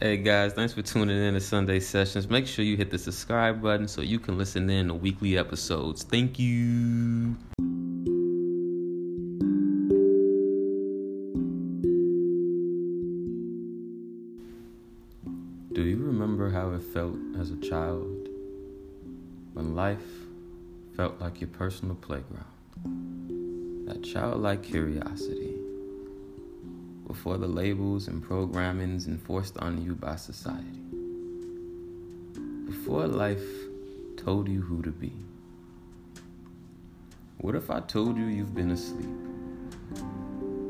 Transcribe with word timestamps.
Hey 0.00 0.16
guys, 0.16 0.52
thanks 0.54 0.72
for 0.72 0.82
tuning 0.82 1.16
in 1.16 1.34
to 1.34 1.40
Sunday 1.40 1.78
Sessions. 1.78 2.28
Make 2.28 2.48
sure 2.48 2.64
you 2.64 2.76
hit 2.76 2.90
the 2.90 2.98
subscribe 2.98 3.62
button 3.62 3.86
so 3.86 4.00
you 4.00 4.18
can 4.18 4.36
listen 4.36 4.68
in 4.68 4.88
to 4.88 4.94
weekly 4.94 5.38
episodes. 5.38 6.02
Thank 6.02 6.36
you. 6.36 7.36
Do 15.72 15.82
you 15.82 15.98
remember 15.98 16.50
how 16.50 16.72
it 16.72 16.82
felt 16.82 17.16
as 17.38 17.52
a 17.52 17.56
child 17.58 18.28
when 19.52 19.76
life 19.76 20.02
felt 20.96 21.20
like 21.20 21.40
your 21.40 21.50
personal 21.50 21.94
playground? 21.94 22.44
That 23.86 24.02
childlike 24.02 24.64
curiosity 24.64 25.53
before 27.14 27.38
the 27.38 27.46
labels 27.46 28.08
and 28.08 28.20
programmings 28.20 29.06
enforced 29.06 29.56
on 29.58 29.80
you 29.84 29.94
by 29.94 30.16
society. 30.16 30.82
Before 32.66 33.06
life 33.06 33.46
told 34.16 34.48
you 34.48 34.60
who 34.60 34.82
to 34.82 34.90
be. 34.90 35.12
What 37.38 37.54
if 37.54 37.70
I 37.70 37.78
told 37.78 38.16
you 38.16 38.24
you've 38.24 38.52
been 38.52 38.72
asleep 38.72 39.16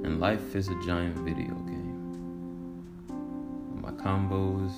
and 0.05 0.21
life 0.21 0.55
is 0.55 0.69
a 0.69 0.79
giant 0.85 1.17
video 1.21 1.55
game? 1.55 3.09
My 3.81 3.93
combos 3.93 4.73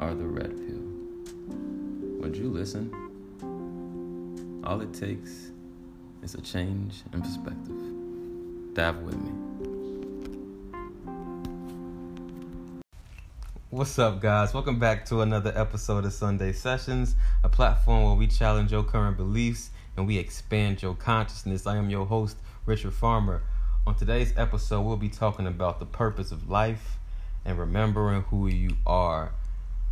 are 0.00 0.12
the 0.12 0.26
red 0.26 0.56
pill. 0.56 0.82
Would 2.20 2.36
you 2.36 2.48
listen? 2.50 2.90
All 4.64 4.80
it 4.80 4.92
takes 4.92 5.52
is 6.24 6.34
a 6.34 6.40
change 6.40 7.04
in 7.12 7.22
perspective. 7.22 8.74
Dive 8.74 8.98
with 9.02 9.16
me. 9.18 9.45
What's 13.76 13.98
up, 13.98 14.22
guys? 14.22 14.54
Welcome 14.54 14.78
back 14.78 15.04
to 15.04 15.20
another 15.20 15.52
episode 15.54 16.06
of 16.06 16.14
Sunday 16.14 16.54
Sessions, 16.54 17.14
a 17.44 17.50
platform 17.50 18.04
where 18.04 18.14
we 18.14 18.26
challenge 18.26 18.72
your 18.72 18.82
current 18.82 19.18
beliefs 19.18 19.68
and 19.98 20.06
we 20.06 20.16
expand 20.16 20.80
your 20.80 20.94
consciousness. 20.94 21.66
I 21.66 21.76
am 21.76 21.90
your 21.90 22.06
host, 22.06 22.38
Richard 22.64 22.94
Farmer. 22.94 23.42
On 23.86 23.94
today's 23.94 24.32
episode, 24.38 24.80
we'll 24.80 24.96
be 24.96 25.10
talking 25.10 25.46
about 25.46 25.78
the 25.78 25.84
purpose 25.84 26.32
of 26.32 26.48
life 26.48 26.96
and 27.44 27.58
remembering 27.58 28.22
who 28.22 28.46
you 28.46 28.78
are. 28.86 29.32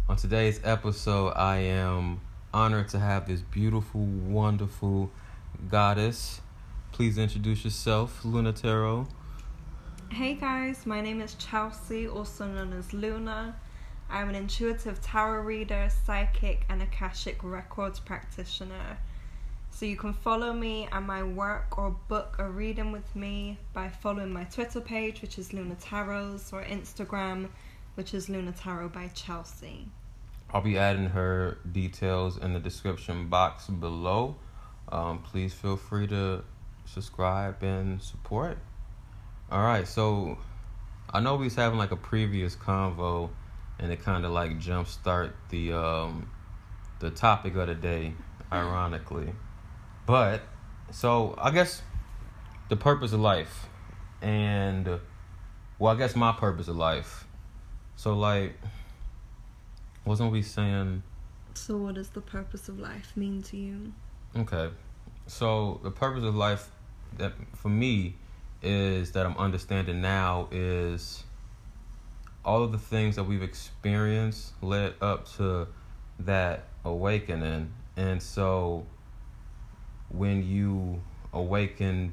On 0.08 0.16
today's 0.16 0.62
episode, 0.64 1.34
I 1.36 1.58
am 1.58 2.22
honored 2.54 2.88
to 2.88 2.98
have 2.98 3.28
this 3.28 3.42
beautiful, 3.42 4.00
wonderful 4.00 5.10
goddess. 5.68 6.40
Please 6.92 7.18
introduce 7.18 7.64
yourself, 7.64 8.24
Luna 8.24 8.54
Tarot. 8.54 9.08
Hey 10.10 10.36
guys, 10.36 10.86
my 10.86 11.02
name 11.02 11.20
is 11.20 11.34
Chelsea, 11.34 12.08
also 12.08 12.46
known 12.46 12.72
as 12.72 12.94
Luna. 12.94 13.56
I'm 14.10 14.28
an 14.28 14.34
intuitive 14.34 15.00
tarot 15.00 15.42
reader, 15.42 15.88
psychic, 16.04 16.64
and 16.68 16.82
Akashic 16.82 17.42
records 17.42 17.98
practitioner. 17.98 18.98
So 19.70 19.86
you 19.86 19.96
can 19.96 20.12
follow 20.12 20.52
me 20.52 20.88
and 20.92 21.06
my 21.06 21.22
work 21.24 21.76
or 21.78 21.96
book 22.08 22.36
a 22.38 22.48
reading 22.48 22.92
with 22.92 23.16
me 23.16 23.58
by 23.72 23.88
following 23.88 24.32
my 24.32 24.44
Twitter 24.44 24.80
page, 24.80 25.20
which 25.20 25.36
is 25.36 25.52
Luna 25.52 25.74
Tarots, 25.74 26.52
or 26.52 26.62
Instagram, 26.62 27.48
which 27.96 28.14
is 28.14 28.28
Luna 28.28 28.52
Tarot 28.52 28.90
by 28.90 29.08
Chelsea. 29.08 29.88
I'll 30.52 30.60
be 30.60 30.78
adding 30.78 31.06
her 31.06 31.58
details 31.72 32.38
in 32.38 32.52
the 32.52 32.60
description 32.60 33.28
box 33.28 33.66
below. 33.66 34.36
Um, 34.90 35.18
please 35.22 35.52
feel 35.52 35.76
free 35.76 36.06
to 36.06 36.44
subscribe 36.84 37.62
and 37.62 38.00
support. 38.00 38.58
All 39.50 39.62
right, 39.62 39.88
so 39.88 40.38
I 41.10 41.18
know 41.18 41.34
we 41.34 41.46
was 41.46 41.56
having 41.56 41.78
like 41.78 41.90
a 41.90 41.96
previous 41.96 42.54
convo, 42.54 43.30
and 43.78 43.92
it 43.92 44.02
kind 44.02 44.24
of 44.24 44.32
like 44.32 44.58
jumpstart 44.58 45.32
the 45.50 45.72
um, 45.72 46.30
the 47.00 47.10
topic 47.10 47.56
of 47.56 47.68
the 47.68 47.74
day, 47.74 48.14
ironically. 48.52 49.32
But 50.06 50.42
so 50.90 51.34
I 51.38 51.50
guess 51.50 51.82
the 52.68 52.76
purpose 52.76 53.12
of 53.12 53.20
life, 53.20 53.66
and 54.22 55.00
well, 55.78 55.94
I 55.94 55.98
guess 55.98 56.14
my 56.14 56.32
purpose 56.32 56.68
of 56.68 56.76
life. 56.76 57.26
So 57.96 58.14
like, 58.14 58.54
wasn't 60.04 60.32
we 60.32 60.42
saying? 60.42 61.02
So, 61.54 61.76
what 61.76 61.94
does 61.94 62.08
the 62.08 62.20
purpose 62.20 62.68
of 62.68 62.80
life 62.80 63.12
mean 63.16 63.42
to 63.44 63.56
you? 63.56 63.92
Okay, 64.36 64.70
so 65.26 65.80
the 65.84 65.90
purpose 65.90 66.24
of 66.24 66.34
life 66.34 66.70
that 67.18 67.32
for 67.54 67.68
me 67.68 68.16
is 68.62 69.12
that 69.12 69.26
I'm 69.26 69.36
understanding 69.36 70.00
now 70.00 70.48
is 70.50 71.22
all 72.44 72.62
of 72.62 72.72
the 72.72 72.78
things 72.78 73.16
that 73.16 73.24
we've 73.24 73.42
experienced 73.42 74.52
led 74.62 74.94
up 75.00 75.28
to 75.36 75.66
that 76.20 76.64
awakening. 76.84 77.72
And 77.96 78.22
so 78.22 78.86
when 80.10 80.46
you 80.46 81.02
awaken 81.32 82.12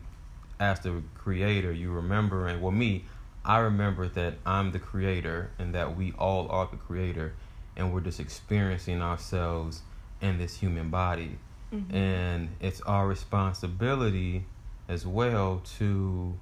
as 0.60 0.80
the 0.80 1.02
creator, 1.16 1.72
you 1.72 1.92
remember, 1.92 2.48
and 2.48 2.62
well, 2.62 2.72
me, 2.72 3.06
I 3.44 3.60
remember 3.60 4.08
that 4.08 4.36
I'm 4.46 4.72
the 4.72 4.80
creator 4.80 5.52
and 5.58 5.74
that 5.76 5.98
we 5.98 6.14
all 6.18 6.48
are 6.50 6.68
the 6.70 6.78
creator, 6.78 7.34
and 7.76 7.92
we're 7.94 8.02
just 8.02 8.20
experiencing 8.20 9.02
ourselves 9.02 9.82
in 10.22 10.38
this 10.38 10.58
human 10.58 10.90
body. 10.90 11.38
Mm-hmm. 11.74 11.96
And 11.96 12.50
it's 12.60 12.82
our 12.82 13.08
responsibility 13.08 14.46
as 14.88 15.08
well 15.08 15.62
to 15.78 16.38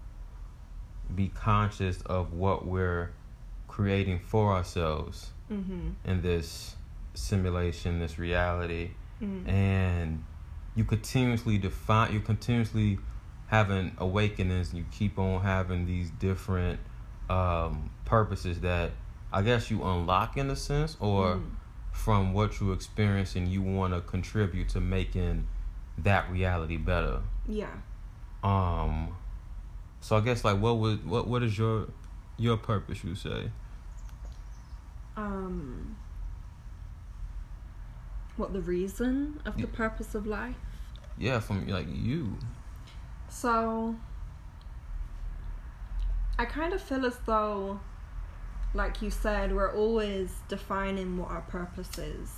be 1.16 1.30
conscious 1.30 2.02
of 2.02 2.34
what 2.34 2.66
we're 2.66 3.12
creating 3.79 4.19
for 4.19 4.51
ourselves 4.51 5.29
mm-hmm. 5.50 5.91
in 6.03 6.22
this 6.22 6.75
simulation, 7.13 7.97
this 7.97 8.19
reality, 8.19 8.91
mm-hmm. 9.22 9.50
and 9.50 10.22
you 10.75 10.84
continuously 10.84 11.57
define, 11.57 12.12
you 12.12 12.19
continuously 12.19 13.00
having 13.47 13.95
awakenings, 13.97 14.72
and 14.72 14.79
you 14.79 14.85
keep 14.91 15.17
on 15.17 15.41
having 15.41 15.85
these 15.85 16.09
different 16.09 16.78
um, 17.29 17.90
purposes 18.03 18.59
that 18.59 18.91
I 19.31 19.44
guess 19.44 19.72
you 19.72 19.81
unlock 19.81 20.35
in 20.35 20.50
a 20.50 20.57
sense, 20.57 20.97
or 21.00 21.35
mm. 21.35 21.46
from 21.94 22.34
what 22.34 22.59
you 22.59 22.73
experience, 22.73 23.38
and 23.38 23.47
you 23.47 23.61
want 23.61 23.94
to 23.94 24.01
contribute 24.01 24.67
to 24.69 24.81
making 24.81 25.47
that 26.00 26.29
reality 26.29 26.75
better. 26.75 27.22
Yeah. 27.47 27.72
Um. 28.44 29.16
So 30.01 30.17
I 30.17 30.19
guess 30.19 30.44
like 30.44 30.59
what 30.59 30.79
would 30.79 31.07
what 31.07 31.29
what 31.29 31.44
is 31.44 31.57
your 31.57 31.88
your 32.35 32.57
purpose? 32.57 33.06
You 33.06 33.16
say. 33.16 33.51
Um. 35.19 35.97
What 38.38 38.53
the 38.53 38.62
reason 38.62 39.41
of 39.46 39.57
the 39.57 39.68
purpose 39.68 40.16
of 40.16 40.25
life? 40.25 40.56
Yeah, 41.18 41.40
from 41.40 41.68
like 41.68 41.88
you. 41.91 42.38
So. 43.28 43.96
I 46.38 46.46
kind 46.46 46.72
of 46.72 46.81
feel 46.81 47.06
as 47.06 47.18
though, 47.25 47.81
like 48.74 49.02
you 49.02 49.09
said, 49.12 49.53
we're 49.53 49.75
always 49.75 50.31
defining 50.47 51.18
what 51.18 51.29
our 51.31 51.41
purpose 51.41 51.97
is. 51.97 52.29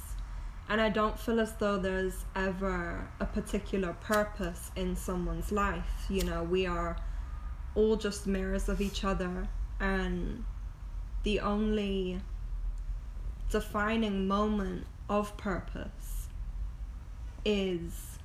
And 0.68 0.82
I 0.82 0.90
don't 0.90 1.20
feel 1.20 1.40
as 1.40 1.54
though 1.58 1.78
there's 1.78 2.26
ever 2.36 3.08
a 3.20 3.28
particular 3.28 3.94
purpose 4.02 4.72
in 4.76 4.96
someone's 4.96 5.52
life. 5.52 6.08
You 6.10 6.24
know, 6.24 6.42
we 6.42 6.66
are 6.66 6.98
all 7.76 7.96
just 7.96 8.26
mirrors 8.26 8.70
of 8.70 8.82
each 8.82 9.04
other, 9.04 9.48
and 9.80 10.46
the 11.22 11.40
only 11.42 12.22
defining 13.52 14.28
moment 14.28 14.88
of 15.10 15.36
purpose 15.38 16.28
is 17.46 18.18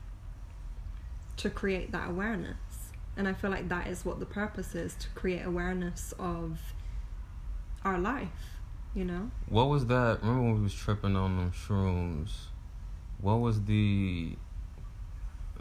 to 1.37 1.51
create 1.51 1.93
that 1.93 2.09
awareness. 2.09 2.57
And 3.17 3.27
I 3.27 3.33
feel 3.33 3.51
like 3.51 3.69
that 3.69 3.89
is 3.89 4.05
what 4.05 4.21
the 4.21 4.27
purpose 4.27 4.75
is 4.75 4.95
to 4.97 5.09
create 5.11 5.45
awareness 5.45 6.15
of 6.19 6.61
our 7.85 7.99
life, 7.99 8.59
you 8.95 9.05
know? 9.05 9.31
What 9.49 9.69
was 9.69 9.87
that? 9.87 10.21
Remember 10.23 10.43
when 10.43 10.55
we 10.57 10.63
was 10.63 10.75
tripping 10.75 11.17
on 11.17 11.37
them 11.37 11.53
shrooms? 11.53 12.31
What 13.21 13.37
was 13.37 13.63
the 13.65 14.37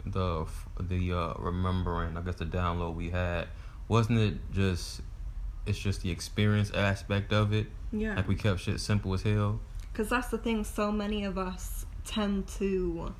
the 0.04 0.46
the 0.78 1.12
uh 1.12 1.34
remembering, 1.38 2.16
I 2.16 2.20
guess 2.20 2.36
the 2.36 2.44
download 2.44 2.94
we 2.94 3.10
had? 3.10 3.48
Wasn't 3.88 4.18
it 4.18 4.34
just 4.52 5.00
it's 5.66 5.78
just 5.78 6.02
the 6.02 6.10
experience 6.10 6.70
aspect 6.72 7.32
of 7.32 7.52
it? 7.52 7.66
Yeah. 7.92 8.16
Like 8.16 8.28
we 8.28 8.34
kept 8.34 8.60
shit 8.60 8.80
simple 8.80 9.14
as 9.14 9.22
hell. 9.22 9.60
Cuz 9.94 10.08
that's 10.08 10.28
the 10.28 10.38
thing 10.38 10.64
so 10.64 10.92
many 10.92 11.24
of 11.24 11.38
us 11.38 11.86
tend 12.04 12.46
to 12.46 13.14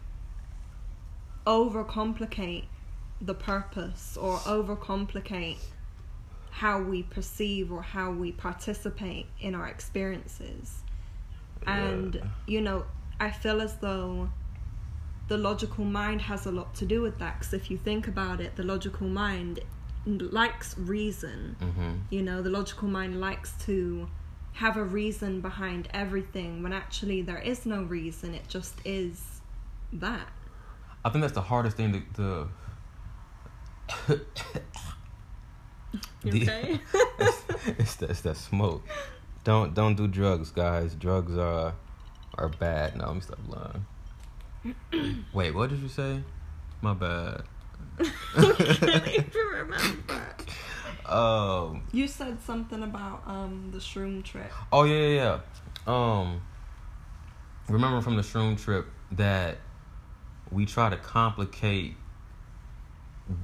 overcomplicate 1.46 2.64
the 3.20 3.34
purpose 3.34 4.16
or 4.16 4.38
overcomplicate 4.38 5.58
how 6.50 6.80
we 6.80 7.02
perceive 7.02 7.70
or 7.70 7.82
how 7.82 8.10
we 8.10 8.32
participate 8.32 9.26
in 9.40 9.54
our 9.54 9.66
experiences. 9.66 10.82
Yeah. 11.62 11.76
And, 11.76 12.30
you 12.46 12.60
know, 12.60 12.84
I 13.20 13.30
feel 13.30 13.60
as 13.60 13.76
though 13.76 14.30
the 15.28 15.36
logical 15.36 15.84
mind 15.84 16.22
has 16.22 16.46
a 16.46 16.52
lot 16.52 16.74
to 16.76 16.86
do 16.86 17.02
with 17.02 17.18
that. 17.18 17.38
Because 17.38 17.54
if 17.54 17.70
you 17.70 17.76
think 17.76 18.08
about 18.08 18.40
it, 18.40 18.56
the 18.56 18.62
logical 18.62 19.08
mind 19.08 19.60
likes 20.06 20.76
reason. 20.78 21.56
Mm-hmm. 21.60 21.92
You 22.10 22.22
know, 22.22 22.42
the 22.42 22.50
logical 22.50 22.88
mind 22.88 23.20
likes 23.20 23.52
to 23.66 24.08
have 24.52 24.76
a 24.76 24.84
reason 24.84 25.40
behind 25.40 25.88
everything 25.92 26.62
when 26.62 26.72
actually 26.72 27.22
there 27.22 27.38
is 27.38 27.66
no 27.66 27.82
reason. 27.82 28.34
It 28.34 28.48
just 28.48 28.74
is 28.84 29.40
that. 29.92 30.28
I 31.04 31.10
think 31.10 31.22
that's 31.22 31.34
the 31.34 31.42
hardest 31.42 31.76
thing 31.76 32.04
to. 32.14 32.48
to 34.08 34.20
You 36.24 36.32
The- 36.32 36.42
okay? 36.42 36.80
it's, 37.20 37.42
it's, 37.66 37.94
that, 37.96 38.10
it's 38.10 38.20
that 38.22 38.36
smoke. 38.36 38.82
Don't 39.44 39.74
don't 39.74 39.94
do 39.94 40.08
drugs, 40.08 40.50
guys. 40.50 40.94
Drugs 40.94 41.36
are 41.38 41.74
are 42.34 42.48
bad. 42.48 42.96
No, 42.96 43.06
let 43.06 43.14
me 43.14 43.20
stop 43.20 43.38
lying. 43.48 45.24
Wait, 45.32 45.54
what 45.54 45.70
did 45.70 45.78
you 45.78 45.88
say? 45.88 46.20
My 46.82 46.94
bad. 46.94 47.42
can't 48.34 49.08
even 49.08 49.30
remember. 49.52 49.85
Um. 51.16 51.82
You 51.92 52.06
said 52.08 52.40
something 52.42 52.82
about 52.82 53.22
um 53.26 53.70
the 53.72 53.78
shroom 53.78 54.22
trip. 54.22 54.50
Oh 54.72 54.84
yeah, 54.84 55.06
yeah, 55.08 55.38
yeah. 55.86 55.92
Um. 56.20 56.40
Remember 57.68 58.00
from 58.00 58.16
the 58.16 58.22
shroom 58.22 58.60
trip 58.62 58.86
that 59.12 59.58
we 60.52 60.66
try 60.66 60.88
to 60.90 60.96
complicate 60.96 61.96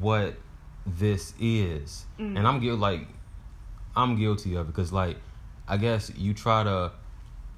what 0.01 0.35
this 0.87 1.35
is, 1.41 2.07
Mm. 2.19 2.39
and 2.39 2.47
I'm 2.47 2.61
guilty. 2.61 2.81
Like, 2.81 3.09
I'm 3.97 4.17
guilty 4.17 4.55
of 4.55 4.67
it 4.69 4.73
because, 4.73 4.93
like, 4.93 5.17
I 5.67 5.77
guess 5.77 6.11
you 6.17 6.35
try 6.35 6.63
to 6.65 6.93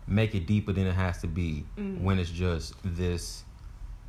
make 0.07 0.35
it 0.35 0.47
deeper 0.47 0.73
than 0.73 0.87
it 0.87 0.95
has 0.95 1.21
to 1.23 1.27
be 1.27 1.65
Mm. 1.77 2.01
when 2.03 2.19
it's 2.19 2.31
just 2.31 2.75
this 2.83 3.45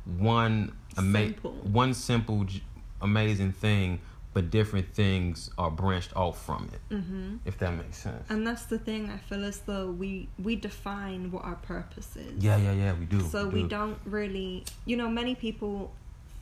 one 0.04 0.72
ama- 0.96 1.18
Simple. 1.26 1.52
one 1.62 1.92
simple, 1.94 2.44
j- 2.44 2.62
amazing 3.02 3.52
thing, 3.52 4.00
but 4.36 4.50
different 4.50 4.92
things 4.92 5.48
are 5.56 5.70
branched 5.70 6.14
off 6.14 6.44
from 6.44 6.68
it. 6.70 6.94
Mm-hmm. 6.94 7.36
If 7.46 7.56
that 7.60 7.70
makes 7.70 7.96
sense. 7.96 8.28
And 8.28 8.46
that's 8.46 8.66
the 8.66 8.78
thing. 8.78 9.08
I 9.08 9.16
feel 9.16 9.42
as 9.46 9.60
though 9.60 9.90
we 9.90 10.28
we 10.38 10.56
define 10.56 11.30
what 11.30 11.42
our 11.46 11.54
purpose 11.54 12.14
is. 12.16 12.44
Yeah, 12.44 12.58
yeah, 12.58 12.72
yeah. 12.72 12.92
We 12.92 13.06
do. 13.06 13.20
So 13.22 13.46
we, 13.46 13.54
we 13.54 13.62
do. 13.62 13.68
don't 13.68 13.98
really, 14.04 14.64
you 14.84 14.98
know, 14.98 15.08
many 15.08 15.34
people 15.34 15.90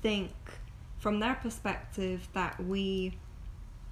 think 0.02 0.32
from 0.98 1.20
their 1.20 1.36
perspective 1.36 2.26
that 2.32 2.58
we 2.64 3.16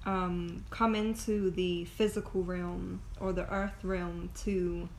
um, 0.05 0.65
come 0.69 0.95
into 0.95 1.51
the 1.51 1.85
physical 1.85 2.43
realm 2.43 3.01
or 3.21 3.31
the 3.31 3.49
earth 3.49 3.85
realm 3.85 4.31
to 4.43 4.89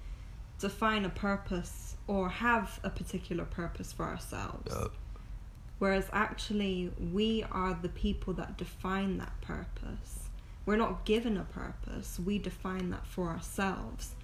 define 0.60 1.04
a 1.04 1.10
purpose 1.10 1.96
or 2.06 2.30
have 2.30 2.80
a 2.82 2.88
particular 2.88 3.44
purpose 3.44 3.92
for 3.92 4.06
ourselves. 4.06 4.74
Yup. 4.74 4.94
Whereas 5.84 6.08
actually, 6.14 6.90
we 7.12 7.44
are 7.52 7.74
the 7.74 7.90
people 7.90 8.32
that 8.32 8.56
define 8.56 9.18
that 9.18 9.38
purpose. 9.42 10.30
We're 10.64 10.78
not 10.78 11.04
given 11.04 11.36
a 11.36 11.44
purpose, 11.44 12.18
we 12.18 12.38
define 12.38 12.88
that 12.88 13.06
for 13.06 13.28
ourselves. 13.28 14.14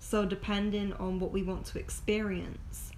So, 0.00 0.24
depending 0.24 0.92
on 0.94 1.20
what 1.20 1.30
we 1.30 1.44
want 1.44 1.66
to 1.66 1.78
experience, 1.78 2.90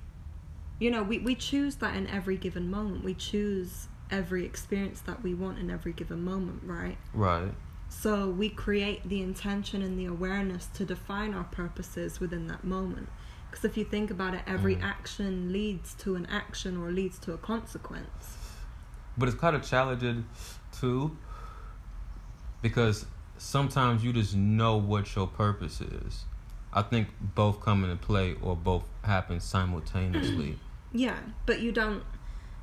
you 0.78 0.90
know, 0.90 1.02
we, 1.02 1.18
we 1.18 1.34
choose 1.34 1.74
that 1.76 1.94
in 1.94 2.06
every 2.06 2.38
given 2.38 2.70
moment. 2.70 3.04
We 3.04 3.12
choose 3.12 3.88
every 4.10 4.46
experience 4.46 5.02
that 5.02 5.22
we 5.22 5.34
want 5.34 5.58
in 5.58 5.68
every 5.68 5.92
given 5.92 6.24
moment, 6.24 6.62
right? 6.64 6.96
Right. 7.12 7.52
So, 7.90 8.30
we 8.30 8.48
create 8.48 9.06
the 9.06 9.20
intention 9.20 9.82
and 9.82 9.98
the 9.98 10.06
awareness 10.06 10.70
to 10.76 10.86
define 10.86 11.34
our 11.34 11.44
purposes 11.44 12.18
within 12.18 12.46
that 12.46 12.64
moment. 12.64 13.10
Because 13.56 13.70
if 13.70 13.78
you 13.78 13.84
think 13.86 14.10
about 14.10 14.34
it, 14.34 14.42
every 14.46 14.76
Mhm. 14.76 14.82
action 14.82 15.50
leads 15.50 15.94
to 15.94 16.14
an 16.14 16.26
action 16.26 16.76
or 16.76 16.90
leads 16.90 17.18
to 17.20 17.32
a 17.32 17.38
consequence. 17.38 18.36
But 19.16 19.30
it's 19.30 19.38
kind 19.38 19.56
of 19.56 19.62
challenging 19.62 20.26
too, 20.72 21.16
because 22.60 23.06
sometimes 23.38 24.04
you 24.04 24.12
just 24.12 24.36
know 24.36 24.76
what 24.76 25.16
your 25.16 25.26
purpose 25.26 25.80
is. 25.80 26.26
I 26.70 26.82
think 26.82 27.08
both 27.34 27.62
come 27.62 27.82
into 27.82 27.96
play 27.96 28.36
or 28.42 28.54
both 28.56 28.84
happen 29.04 29.40
simultaneously. 29.40 30.58
Yeah, 30.92 31.16
but 31.46 31.60
you 31.60 31.72
don't 31.72 32.04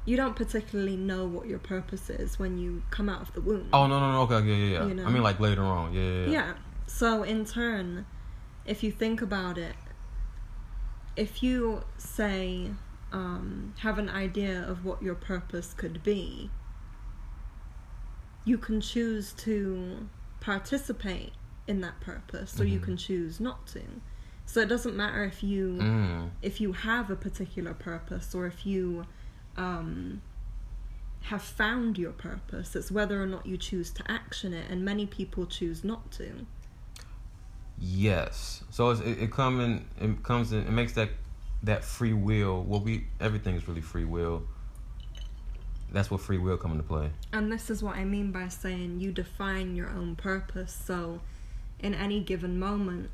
you 0.05 0.15
don't 0.15 0.35
particularly 0.35 0.95
know 0.97 1.25
what 1.25 1.47
your 1.47 1.59
purpose 1.59 2.09
is 2.09 2.37
when 2.39 2.57
you 2.57 2.83
come 2.89 3.09
out 3.09 3.21
of 3.21 3.33
the 3.33 3.41
womb. 3.41 3.69
oh 3.73 3.85
no 3.87 3.99
no 3.99 4.11
no 4.11 4.21
okay 4.21 4.45
yeah 4.45 4.55
yeah 4.55 4.71
yeah. 4.79 4.87
You 4.87 4.93
know? 4.93 5.05
I 5.05 5.09
mean 5.09 5.23
like 5.23 5.39
later 5.39 5.63
on 5.63 5.93
yeah 5.93 6.01
yeah. 6.01 6.25
yeah. 6.25 6.29
Yeah. 6.31 6.53
So 6.87 7.23
in 7.23 7.45
turn, 7.45 8.05
if 8.65 8.81
you 8.83 8.91
think 8.91 9.21
about 9.21 9.57
it, 9.57 9.75
if 11.15 11.43
you 11.43 11.83
say 11.97 12.71
um, 13.11 13.73
have 13.79 13.99
an 13.99 14.09
idea 14.09 14.63
of 14.67 14.83
what 14.85 15.01
your 15.03 15.15
purpose 15.15 15.73
could 15.73 16.01
be, 16.03 16.49
you 18.45 18.57
can 18.57 18.81
choose 18.81 19.33
to 19.33 20.07
participate 20.39 21.33
in 21.67 21.79
that 21.81 21.99
purpose, 22.01 22.59
or 22.59 22.65
you 22.65 22.79
Mhm. 22.79 22.83
can 22.83 22.97
choose 22.97 23.39
not 23.39 23.65
to. 23.67 23.81
So 24.45 24.59
it 24.59 24.67
doesn't 24.67 24.95
matter 24.97 25.23
if 25.23 25.41
you 25.43 25.71
Mm. 25.81 26.31
if 26.41 26.59
you 26.59 26.73
have 26.73 27.09
a 27.09 27.15
particular 27.15 27.73
purpose 27.73 28.35
or 28.35 28.45
if 28.45 28.65
you 28.65 29.05
um, 29.55 30.21
have 31.21 31.41
found 31.43 31.97
your 31.97 32.11
purpose. 32.11 32.75
It's 32.75 32.91
whether 32.91 33.21
or 33.21 33.27
not 33.27 33.45
you 33.45 33.55
choose 33.55 33.91
to 33.91 34.11
action 34.11 34.51
it, 34.53 34.69
and 34.69 34.83
many 34.83 35.05
people 35.05 35.45
choose 35.45 35.83
not 35.83 36.11
to. 36.13 36.45
Yes. 37.85 38.63
So 38.69 38.91
it 38.91 39.01
it 39.01 39.37
in 39.37 39.85
it 39.99 40.23
comes 40.23 40.53
in 40.53 40.59
it 40.59 40.71
makes 40.71 40.93
that 40.93 41.09
that 41.63 41.83
free 41.83 42.13
will. 42.13 42.63
Well, 42.63 42.79
we 42.79 43.07
everything 43.19 43.55
is 43.55 43.67
really 43.67 43.81
free 43.81 44.05
will. 44.05 44.43
That's 45.91 46.09
what 46.09 46.21
free 46.21 46.37
will 46.37 46.55
come 46.55 46.71
into 46.71 46.83
play. 46.83 47.11
And 47.33 47.51
this 47.51 47.69
is 47.69 47.83
what 47.83 47.97
I 47.97 48.05
mean 48.05 48.31
by 48.31 48.47
saying 48.47 49.01
you 49.01 49.11
define 49.11 49.75
your 49.75 49.89
own 49.89 50.15
purpose. 50.15 50.73
So, 50.73 51.19
in 51.77 51.93
any 51.93 52.21
given 52.21 52.57
moment, 52.57 53.09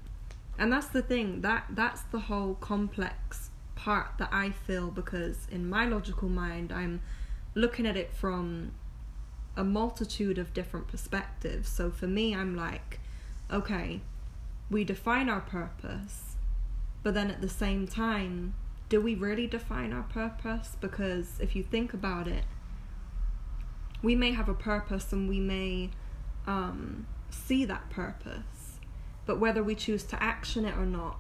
and 0.60 0.71
that's 0.71 0.88
the 0.88 1.01
thing 1.01 1.42
that 1.42 1.66
that's 1.71 2.04
the 2.04 2.19
whole 2.19 2.54
complex 2.54 3.50
part 3.74 4.19
that 4.19 4.30
I 4.31 4.51
feel 4.51 4.92
because 4.92 5.48
in 5.50 5.68
my 5.68 5.86
logical 5.86 6.30
mind, 6.30 6.71
I'm 6.71 7.01
looking 7.56 7.88
at 7.88 7.98
it 7.98 8.13
from 8.13 8.74
a 9.57 9.63
multitude 9.63 10.38
of 10.38 10.54
different 10.54 10.88
perspectives. 10.88 11.69
So 11.69 11.89
for 11.89 12.06
me, 12.06 12.36
I'm 12.36 12.56
like, 12.56 13.00
okay, 13.51 14.01
we 14.69 14.83
define 14.83 15.30
our 15.30 15.42
purpose, 15.42 16.36
but 17.04 17.13
then 17.13 17.31
at 17.31 17.42
the 17.42 17.50
same 17.50 17.88
time, 17.88 18.54
do 18.88 19.00
we 19.00 19.16
really 19.16 19.48
define 19.48 19.94
our 19.94 20.04
purpose? 20.04 20.75
Because 20.80 21.39
if 21.39 21.56
you 21.56 21.63
think 21.63 21.94
about 21.94 22.27
it, 22.27 22.44
we 24.01 24.16
may 24.16 24.31
have 24.31 24.50
a 24.50 24.54
purpose 24.54 25.12
and 25.12 25.27
we 25.27 25.39
may 25.39 25.89
um, 26.48 27.06
see 27.30 27.66
that 27.66 27.89
purpose, 27.89 28.80
but 29.25 29.39
whether 29.39 29.63
we 29.63 29.75
choose 29.75 30.04
to 30.04 30.21
action 30.21 30.66
it 30.66 30.75
or 30.77 30.86
not 30.86 31.19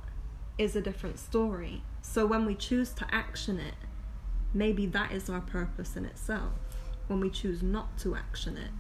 is 0.57 0.75
a 0.75 0.81
different 0.81 1.19
story. 1.19 1.83
So 2.01 2.25
when 2.25 2.45
we 2.45 2.55
choose 2.55 2.91
to 2.93 3.07
action 3.13 3.59
it, 3.59 3.75
maybe 4.53 4.85
that 4.87 5.11
is 5.11 5.29
our 5.29 5.41
purpose 5.41 5.95
in 5.95 6.05
itself. 6.05 6.53
When 7.07 7.19
we 7.19 7.29
choose 7.29 7.61
not 7.63 7.97
to 7.99 8.15
action 8.15 8.57
it, 8.57 8.71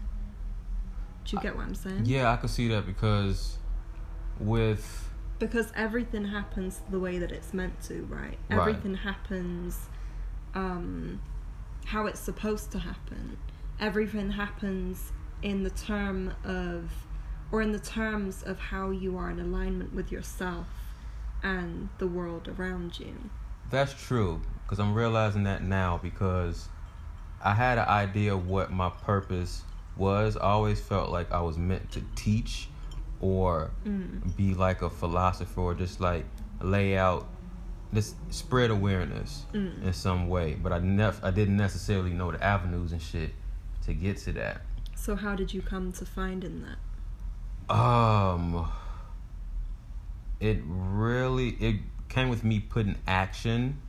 do 1.25 1.35
you 1.35 1.41
get 1.41 1.55
what 1.55 1.65
I'm 1.65 1.75
saying? 1.75 2.03
Yeah, 2.05 2.31
I 2.31 2.37
could 2.37 2.49
see 2.49 2.67
that 2.69 2.85
because 2.85 3.57
with 4.39 5.09
because 5.39 5.71
everything 5.75 6.25
happens 6.25 6.81
the 6.91 6.99
way 6.99 7.17
that 7.17 7.31
it's 7.31 7.53
meant 7.53 7.81
to, 7.83 8.03
right? 8.09 8.37
Right. 8.49 8.59
Everything 8.59 8.93
happens 8.93 9.87
um, 10.53 11.21
how 11.85 12.05
it's 12.05 12.19
supposed 12.19 12.71
to 12.71 12.79
happen. 12.79 13.37
Everything 13.79 14.31
happens 14.31 15.13
in 15.41 15.63
the 15.63 15.69
term 15.69 16.33
of, 16.43 16.91
or 17.51 17.61
in 17.61 17.71
the 17.71 17.79
terms 17.79 18.43
of 18.43 18.59
how 18.59 18.91
you 18.91 19.17
are 19.17 19.29
in 19.29 19.39
alignment 19.39 19.93
with 19.93 20.11
yourself 20.11 20.67
and 21.41 21.87
the 21.97 22.07
world 22.07 22.53
around 22.57 22.99
you. 22.99 23.15
That's 23.69 23.93
true 23.93 24.41
because 24.63 24.79
I'm 24.79 24.93
realizing 24.93 25.43
that 25.43 25.63
now 25.63 25.99
because 26.03 26.67
I 27.43 27.53
had 27.53 27.77
an 27.77 27.87
idea 27.87 28.33
of 28.33 28.47
what 28.47 28.71
my 28.71 28.89
purpose 28.89 29.63
was. 29.95 30.35
I 30.35 30.41
always 30.41 30.81
felt 30.81 31.11
like 31.11 31.31
I 31.31 31.41
was 31.41 31.57
meant 31.57 31.91
to 31.91 32.03
teach 32.15 32.67
or 33.21 33.71
Mm. 33.85 34.35
be 34.37 34.53
like 34.53 34.81
a 34.81 34.89
philosopher 34.89 35.61
or 35.61 35.73
just 35.75 35.99
like 35.99 36.25
lay 36.61 36.97
out 36.97 37.27
this 37.91 38.15
spread 38.29 38.69
awareness 38.69 39.45
Mm. 39.53 39.83
in 39.83 39.93
some 39.93 40.27
way. 40.29 40.55
But 40.55 40.71
I 40.73 40.79
never 40.79 41.19
I 41.25 41.31
didn't 41.31 41.57
necessarily 41.57 42.11
know 42.13 42.31
the 42.31 42.43
avenues 42.43 42.91
and 42.91 43.01
shit 43.01 43.31
to 43.85 43.93
get 43.93 44.17
to 44.19 44.33
that. 44.33 44.61
So 44.95 45.15
how 45.15 45.35
did 45.35 45.53
you 45.53 45.61
come 45.61 45.91
to 45.93 46.05
finding 46.05 46.63
that? 46.63 47.73
Um 47.75 48.67
it 50.39 50.59
really 50.65 51.49
it 51.59 51.81
came 52.09 52.29
with 52.29 52.43
me 52.43 52.59
putting 52.59 52.95
action 53.07 53.81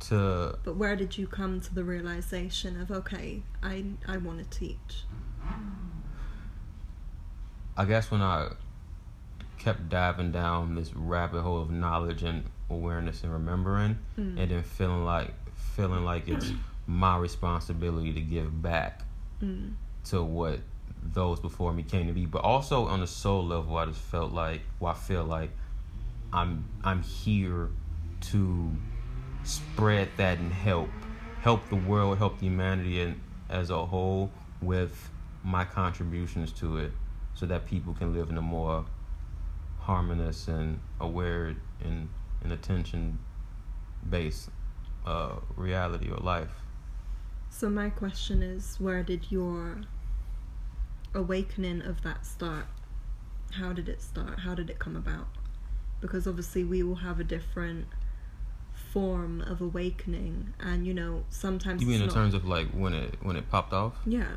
to 0.00 0.58
But 0.64 0.76
where 0.76 0.96
did 0.96 1.16
you 1.18 1.26
come 1.26 1.60
to 1.60 1.74
the 1.74 1.84
realization 1.84 2.80
of 2.80 2.90
okay, 2.90 3.42
I 3.62 3.84
I 4.06 4.16
want 4.18 4.38
to 4.38 4.58
teach? 4.58 5.04
I 7.80 7.86
guess 7.86 8.10
when 8.10 8.20
I 8.20 8.50
kept 9.58 9.88
diving 9.88 10.32
down 10.32 10.74
this 10.74 10.92
rabbit 10.94 11.40
hole 11.40 11.62
of 11.62 11.70
knowledge 11.70 12.22
and 12.22 12.44
awareness 12.68 13.24
and 13.24 13.32
remembering, 13.32 13.98
Mm. 14.18 14.38
and 14.38 14.50
then 14.50 14.62
feeling 14.62 15.06
like 15.06 15.32
feeling 15.54 16.04
like 16.04 16.28
it's 16.28 16.52
my 16.86 17.16
responsibility 17.16 18.12
to 18.12 18.20
give 18.20 18.60
back 18.60 19.02
Mm. 19.42 19.76
to 20.04 20.22
what 20.22 20.60
those 21.02 21.40
before 21.40 21.72
me 21.72 21.82
came 21.82 22.06
to 22.06 22.12
be. 22.12 22.26
But 22.26 22.42
also 22.42 22.86
on 22.86 23.00
the 23.00 23.06
soul 23.06 23.46
level, 23.46 23.74
I 23.78 23.86
just 23.86 24.02
felt 24.02 24.30
like, 24.30 24.60
well, 24.78 24.92
I 24.92 24.96
feel 24.98 25.24
like 25.24 25.50
I'm 26.34 26.66
I'm 26.84 27.00
here 27.02 27.70
to 28.32 28.76
spread 29.42 30.10
that 30.18 30.36
and 30.38 30.52
help 30.52 30.90
help 31.40 31.66
the 31.70 31.76
world, 31.76 32.18
help 32.18 32.40
humanity 32.40 33.00
and 33.00 33.18
as 33.48 33.70
a 33.70 33.86
whole 33.86 34.30
with 34.60 35.10
my 35.42 35.64
contributions 35.64 36.52
to 36.52 36.76
it 36.76 36.92
so 37.40 37.46
that 37.46 37.64
people 37.64 37.94
can 37.94 38.12
live 38.12 38.28
in 38.28 38.36
a 38.36 38.42
more 38.42 38.84
harmonious 39.78 40.46
and 40.46 40.78
aware 41.00 41.56
and, 41.82 42.10
and 42.42 42.52
attention 42.52 43.18
based 44.10 44.50
uh, 45.06 45.36
reality 45.56 46.10
or 46.10 46.18
life. 46.18 46.50
So 47.48 47.70
my 47.70 47.88
question 47.88 48.42
is, 48.42 48.76
where 48.78 49.02
did 49.02 49.32
your 49.32 49.80
awakening 51.14 51.80
of 51.80 52.02
that 52.02 52.26
start? 52.26 52.66
How 53.52 53.72
did 53.72 53.88
it 53.88 54.02
start? 54.02 54.40
How 54.40 54.54
did 54.54 54.68
it 54.68 54.78
come 54.78 54.94
about? 54.94 55.28
Because 56.02 56.26
obviously 56.26 56.62
we 56.62 56.82
will 56.82 56.96
have 56.96 57.18
a 57.18 57.24
different 57.24 57.86
form 58.92 59.40
of 59.40 59.62
awakening, 59.62 60.52
and 60.60 60.86
you 60.86 60.94
know 60.94 61.24
sometimes. 61.30 61.80
You 61.80 61.88
mean 61.88 62.00
in 62.00 62.06
not- 62.06 62.14
terms 62.14 62.34
of 62.34 62.46
like 62.46 62.68
when 62.68 62.92
it 62.92 63.16
when 63.22 63.36
it 63.36 63.50
popped 63.50 63.72
off? 63.72 63.94
Yeah. 64.06 64.28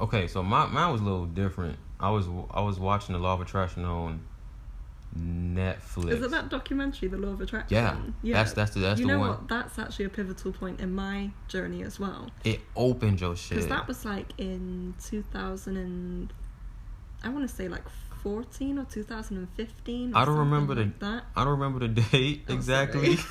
Okay, 0.00 0.26
so 0.26 0.42
my 0.42 0.66
mine 0.66 0.90
was 0.90 1.00
a 1.00 1.04
little 1.04 1.26
different. 1.26 1.78
I 2.00 2.10
was 2.10 2.26
I 2.50 2.60
was 2.60 2.78
watching 2.78 3.12
the 3.14 3.18
Law 3.18 3.34
of 3.34 3.40
Attraction 3.40 3.84
on 3.84 4.20
Netflix. 5.18 6.10
Is 6.10 6.22
it 6.22 6.30
that 6.30 6.48
documentary, 6.48 7.08
The 7.08 7.16
Law 7.16 7.30
of 7.30 7.40
Attraction? 7.40 8.14
Yeah, 8.22 8.34
that's 8.34 8.52
that's 8.52 8.72
the 8.72 8.80
that's 8.80 9.00
you 9.00 9.06
the 9.06 9.12
know 9.14 9.18
one. 9.20 9.28
what? 9.30 9.48
That's 9.48 9.78
actually 9.78 10.04
a 10.04 10.10
pivotal 10.10 10.52
point 10.52 10.80
in 10.80 10.94
my 10.94 11.30
journey 11.48 11.82
as 11.82 11.98
well. 11.98 12.30
It 12.44 12.60
opened 12.76 13.20
your 13.20 13.34
shit. 13.34 13.56
Because 13.56 13.68
that 13.68 13.88
was 13.88 14.04
like 14.04 14.32
in 14.38 14.94
2000 15.02 15.76
and 15.76 16.32
I 17.24 17.30
want 17.30 17.48
to 17.48 17.54
say 17.54 17.68
like 17.68 17.84
14 18.22 18.78
or 18.78 18.84
2015. 18.84 20.14
I 20.14 20.24
don't 20.24 20.38
remember 20.38 20.74
the- 20.74 20.82
like 20.82 20.98
that. 21.00 21.24
I 21.34 21.44
don't 21.44 21.58
remember 21.58 21.80
the 21.80 21.88
date 22.12 22.44
Oh, 22.48 22.54
exactly. 22.54 23.18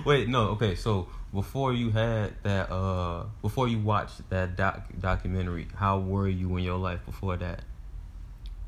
Wait, 0.04 0.28
no, 0.28 0.48
okay, 0.50 0.74
so 0.74 1.08
before 1.32 1.72
you 1.72 1.90
had 1.90 2.34
that 2.42 2.70
uh 2.70 3.24
before 3.42 3.68
you 3.68 3.78
watched 3.78 4.28
that 4.30 4.56
doc 4.56 4.84
documentary, 4.98 5.68
how 5.76 5.98
were 5.98 6.28
you 6.28 6.56
in 6.56 6.64
your 6.64 6.78
life 6.78 7.04
before 7.06 7.36
that? 7.36 7.62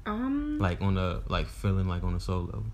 Um, 0.06 0.58
Like 0.58 0.80
on 0.80 0.96
a 0.96 1.22
like 1.28 1.48
feeling 1.48 1.88
like 1.88 2.02
on 2.02 2.14
a 2.14 2.20
soul 2.20 2.44
level. 2.44 2.64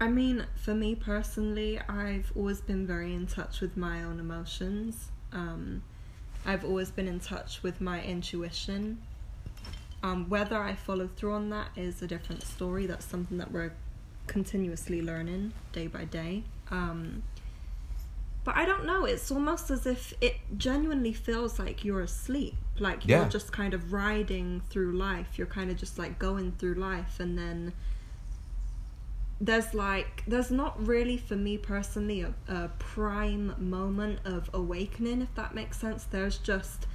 I 0.00 0.08
mean, 0.08 0.46
for 0.56 0.74
me 0.74 0.94
personally, 0.94 1.80
I've 1.88 2.32
always 2.34 2.60
been 2.60 2.86
very 2.86 3.14
in 3.14 3.26
touch 3.26 3.60
with 3.60 3.76
my 3.76 4.02
own 4.02 4.18
emotions. 4.18 5.10
Um, 5.32 5.82
I've 6.44 6.64
always 6.64 6.90
been 6.90 7.06
in 7.06 7.20
touch 7.20 7.62
with 7.62 7.80
my 7.80 8.02
intuition. 8.02 9.00
Um, 10.02 10.28
whether 10.28 10.58
I 10.58 10.74
follow 10.74 11.08
through 11.14 11.34
on 11.34 11.50
that 11.50 11.68
is 11.76 12.02
a 12.02 12.08
different 12.08 12.42
story. 12.42 12.86
That's 12.86 13.04
something 13.04 13.38
that 13.38 13.52
we're 13.52 13.72
continuously 14.26 15.00
learning 15.02 15.52
day 15.72 15.86
by 15.86 16.04
day. 16.04 16.42
Um, 16.70 17.22
but 18.44 18.56
I 18.56 18.64
don't 18.66 18.84
know. 18.84 19.04
It's 19.04 19.30
almost 19.30 19.70
as 19.70 19.86
if 19.86 20.14
it 20.20 20.36
genuinely 20.56 21.12
feels 21.12 21.58
like 21.58 21.84
you're 21.84 22.00
asleep. 22.00 22.54
Like 22.78 23.06
you're 23.06 23.20
Yeah. 23.20 23.28
just 23.28 23.52
kind 23.52 23.74
of 23.74 23.92
riding 23.92 24.62
through 24.70 24.92
life. 24.96 25.38
You're 25.38 25.46
kind 25.46 25.70
of 25.70 25.76
just 25.76 25.98
like 25.98 26.18
going 26.18 26.52
through 26.58 26.74
life, 26.74 27.20
and 27.20 27.38
then 27.38 27.72
there's 29.40 29.74
like 29.74 30.22
there's 30.26 30.50
not 30.50 30.84
really 30.86 31.16
for 31.16 31.34
me 31.34 31.58
personally 31.58 32.22
a, 32.22 32.32
a 32.48 32.68
prime 32.78 33.54
moment 33.58 34.20
of 34.24 34.48
awakening 34.54 35.20
if 35.20 35.34
that 35.34 35.52
makes 35.52 35.76
sense 35.80 36.04
there's 36.04 36.38
just 36.38 36.86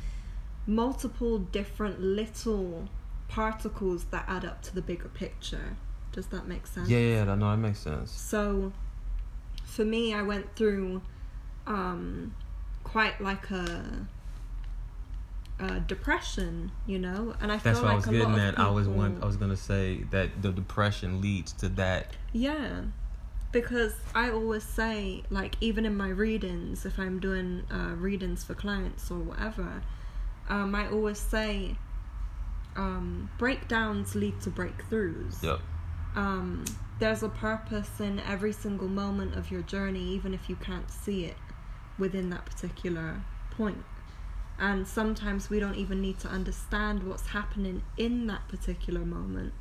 multiple 0.65 1.39
different 1.39 1.99
little 2.01 2.87
particles 3.27 4.05
that 4.05 4.23
add 4.29 4.45
up 4.45 4.61
to 4.61 4.73
the 4.73 4.81
bigger 4.81 5.09
picture 5.09 5.75
does 6.13 6.27
that 6.27 6.47
make 6.47 6.65
sense 6.65 6.87
Yeah, 6.89 6.99
yeah, 6.99 7.25
yeah, 7.25 7.35
no, 7.35 7.51
that 7.51 7.57
makes 7.57 7.79
sense. 7.79 8.11
so 8.11 8.71
for 9.65 9.83
me 9.83 10.13
i 10.13 10.21
went 10.21 10.55
through 10.55 11.01
um 11.67 12.33
quite 12.83 13.19
like 13.21 13.51
a 13.51 14.07
a 15.59 15.79
depression 15.81 16.71
you 16.85 16.99
know 16.99 17.35
and 17.41 17.51
i 17.51 17.57
That's 17.57 17.79
feel 17.79 17.87
like 17.87 17.93
I 17.93 17.95
was 17.95 18.05
getting 18.05 18.21
lot 18.21 18.39
of 18.39 18.53
at. 18.53 18.59
I 18.59 18.69
was 18.69 18.87
one 18.87 19.19
I 19.21 19.25
was 19.25 19.37
gonna 19.37 19.55
say 19.55 20.03
that 20.11 20.41
the 20.41 20.51
depression 20.51 21.19
leads 21.19 21.51
to 21.53 21.69
that. 21.69 22.11
Yeah, 22.31 22.81
because 23.51 23.93
I 24.13 24.29
always 24.29 24.63
say, 24.63 25.23
like, 25.31 25.55
even 25.61 25.85
in 25.85 25.95
my 25.97 26.09
readings, 26.09 26.85
if 26.85 26.99
I'm 26.99 27.19
doing 27.19 27.63
uh, 27.71 27.95
readings 27.95 28.43
for 28.43 28.53
clients 28.53 29.09
or 29.09 29.17
whatever, 29.17 29.81
um, 30.49 30.75
I 30.75 30.89
always 30.89 31.17
say 31.17 31.75
um, 32.75 33.29
breakdowns 33.39 34.13
lead 34.13 34.39
to 34.41 34.51
breakthroughs. 34.51 35.41
Yep. 35.41 35.59
Um, 36.15 36.65
there's 36.99 37.23
a 37.23 37.29
purpose 37.29 37.99
in 37.99 38.19
every 38.21 38.53
single 38.53 38.87
moment 38.87 39.35
of 39.35 39.49
your 39.49 39.61
journey, 39.63 40.03
even 40.09 40.33
if 40.33 40.49
you 40.49 40.55
can't 40.55 40.89
see 40.91 41.25
it 41.25 41.37
within 41.97 42.29
that 42.29 42.45
particular 42.45 43.21
point. 43.51 43.83
And 44.59 44.87
sometimes 44.87 45.49
we 45.49 45.59
don't 45.59 45.75
even 45.75 46.01
need 46.01 46.19
to 46.19 46.27
understand 46.27 47.03
what's 47.03 47.27
happening 47.27 47.83
in 47.95 48.25
that 48.27 48.47
particular 48.47 49.01
moment. 49.05 49.53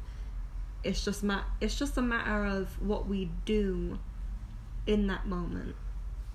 It's 0.83 1.05
just 1.05 1.23
ma- 1.23 1.45
it's 1.61 1.79
just 1.79 1.97
a 1.99 2.03
matter 2.03 2.45
of 2.45 2.81
what 2.81 3.07
we 3.07 3.31
do 3.45 3.99
in 4.87 5.07
that 5.09 5.27
moment. 5.27 5.77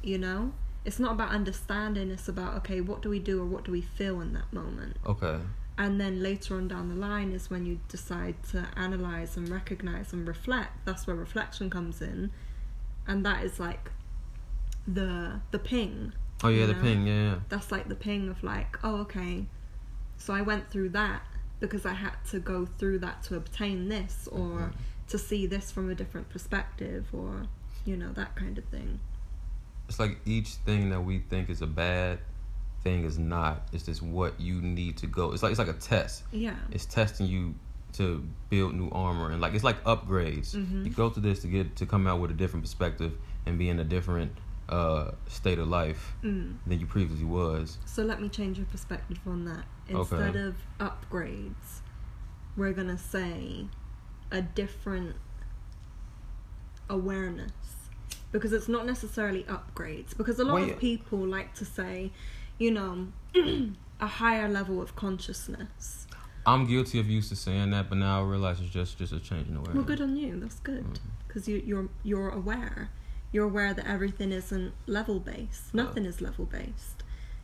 You 0.03 0.17
know? 0.17 0.53
It's 0.84 1.00
not 1.00 1.12
about 1.13 1.29
understanding, 1.29 2.10
it's 2.10 2.27
about 2.27 2.55
okay, 2.58 2.81
what 2.81 3.01
do 3.01 3.10
we 3.10 3.20
do 3.20 3.41
or 3.41 3.46
what 3.46 3.63
do 3.63 3.72
we 3.72 3.81
feel 3.81 4.20
in 4.22 4.34
that 4.34 4.51
moment? 4.51 4.98
Okay. 5.05 5.39
and 5.77 6.00
then 6.01 6.22
later 6.22 6.55
on 6.58 6.67
down 6.67 6.89
the 6.89 6.96
line 6.96 7.31
is 7.31 7.50
when 7.50 7.65
you 7.65 7.79
decide 7.88 8.36
to 8.51 8.67
analyze 8.75 9.38
and 9.38 9.48
recognize 9.50 10.12
and 10.13 10.27
reflect 10.27 10.72
that's 10.86 11.08
where 11.08 11.15
reflection 11.15 11.70
comes 11.70 12.01
in 12.01 12.29
and 13.08 13.25
that 13.25 13.43
is 13.43 13.60
like 13.60 13.89
the 14.88 15.39
the 15.51 15.59
ping 15.59 16.13
Oh 16.43 16.47
yeah, 16.50 16.65
the 16.65 16.73
know? 16.73 16.81
ping, 16.81 17.05
yeah, 17.05 17.13
yeah. 17.23 17.35
that's 17.50 17.71
like 17.71 17.88
the 17.88 17.95
ping 17.95 18.27
of 18.29 18.43
like 18.43 18.77
oh 18.83 18.97
okay 19.01 19.45
so 20.17 20.33
i 20.33 20.41
went 20.41 20.69
through 20.71 20.89
that 20.89 21.21
because 21.59 21.85
i 21.85 21.93
had 21.93 22.13
to 22.31 22.39
go 22.39 22.65
through 22.79 23.00
that 23.00 23.21
to 23.23 23.35
obtain 23.35 23.89
this 23.89 24.27
or 24.31 24.39
Mhm. 24.59 24.73
to 25.09 25.17
see 25.17 25.45
this 25.45 25.69
from 25.71 25.89
a 25.89 25.95
different 25.95 26.29
perspective 26.29 27.07
or 27.13 27.43
you 27.85 27.95
know 27.95 28.11
that 28.13 28.35
kind 28.35 28.57
of 28.57 28.65
thing 28.65 29.00
It's 29.88 30.00
like 30.00 30.19
each 30.25 30.50
thing 30.65 30.89
that 30.89 31.01
we 31.01 31.19
think 31.19 31.50
is 31.50 31.61
a 31.61 31.67
bad 31.67 32.19
thing 32.83 33.03
is 33.03 33.19
not. 33.19 33.67
It's 33.73 33.85
just 33.85 34.01
what 34.01 34.39
you 34.39 34.59
need 34.61 34.97
to 34.97 35.07
go. 35.07 35.33
It's 35.33 35.43
like 35.43 35.51
it's 35.51 35.59
like 35.59 35.67
a 35.67 35.73
test. 35.73 36.23
yeah 36.31 36.55
It's 36.71 36.85
testing 36.85 37.27
you 37.27 37.53
to 37.93 38.23
build 38.50 38.73
new 38.73 38.89
armor 38.91 39.31
and 39.31 39.41
like 39.41 39.53
it's 39.53 39.63
like 39.65 39.83
upgrades. 39.83 40.55
Mhm. 40.55 40.85
You 40.85 40.91
go 40.91 41.09
through 41.09 41.23
this 41.23 41.41
to 41.41 41.47
get 41.47 41.75
to 41.75 41.85
come 41.85 42.07
out 42.07 42.19
with 42.21 42.31
a 42.31 42.33
different 42.33 42.63
perspective 42.63 43.11
and 43.45 43.57
be 43.59 43.67
in 43.69 43.79
a 43.79 43.83
different 43.83 44.31
uh 44.72 45.12
state 45.28 45.60
of 45.60 45.68
life 45.68 46.13
mm. 46.24 46.56
than 46.66 46.80
you 46.80 46.86
previously 46.86 47.25
was. 47.25 47.78
So 47.86 48.04
let 48.04 48.22
me 48.22 48.30
change 48.30 48.58
your 48.58 48.68
perspective 48.68 49.20
on 49.25 49.46
that. 49.46 49.66
Okay. 49.90 50.00
Instead 50.00 50.36
of 50.36 50.56
upgrades, 50.80 51.82
we're 52.56 52.74
gonna 52.74 52.98
say 52.98 53.68
a 54.32 54.42
different 54.42 55.16
awareness. 56.90 57.51
Because 58.32 58.54
it's 58.54 58.70
not 58.70 58.86
necessarily 58.86 59.44
upgrades. 59.44 60.16
Because 60.16 60.40
a 60.40 60.46
lot 60.46 60.62
Well, 60.62 60.70
of 60.72 60.80
people 60.80 61.20
like 61.20 61.54
to 61.56 61.66
say, 61.66 62.12
you 62.58 62.72
know, 62.72 63.08
a 64.00 64.08
higher 64.08 64.48
level 64.48 64.82
of 64.82 64.96
consciousness. 64.96 66.08
I'm 66.46 66.66
guilty 66.66 67.00
of 67.00 67.10
used 67.10 67.30
to 67.30 67.36
saying 67.36 67.72
that, 67.72 67.90
but 67.90 67.98
now 67.98 68.22
I 68.22 68.24
realize 68.24 68.60
it's 68.60 68.70
just 68.70 68.98
just 68.98 69.13
a 69.13 69.20
change 69.20 69.48
in 69.48 69.56
awareness. 69.56 69.75
Well, 69.75 69.84
good 69.84 70.01
on 70.01 70.16
you. 70.16 70.40
That's 70.40 70.60
good. 70.60 70.84
Mm. 70.84 70.98
Because 71.28 71.48
you, 71.48 71.62
you're 71.66 71.90
you're 72.04 72.30
aware. 72.30 72.90
You're 73.31 73.45
aware 73.45 73.73
that 73.73 73.88
everything 73.88 74.31
isn't 74.31 74.73
level 74.88 75.19
based. 75.19 75.73
Nothing 75.73 76.05
is 76.05 76.21
level 76.21 76.45
based. 76.45 77.03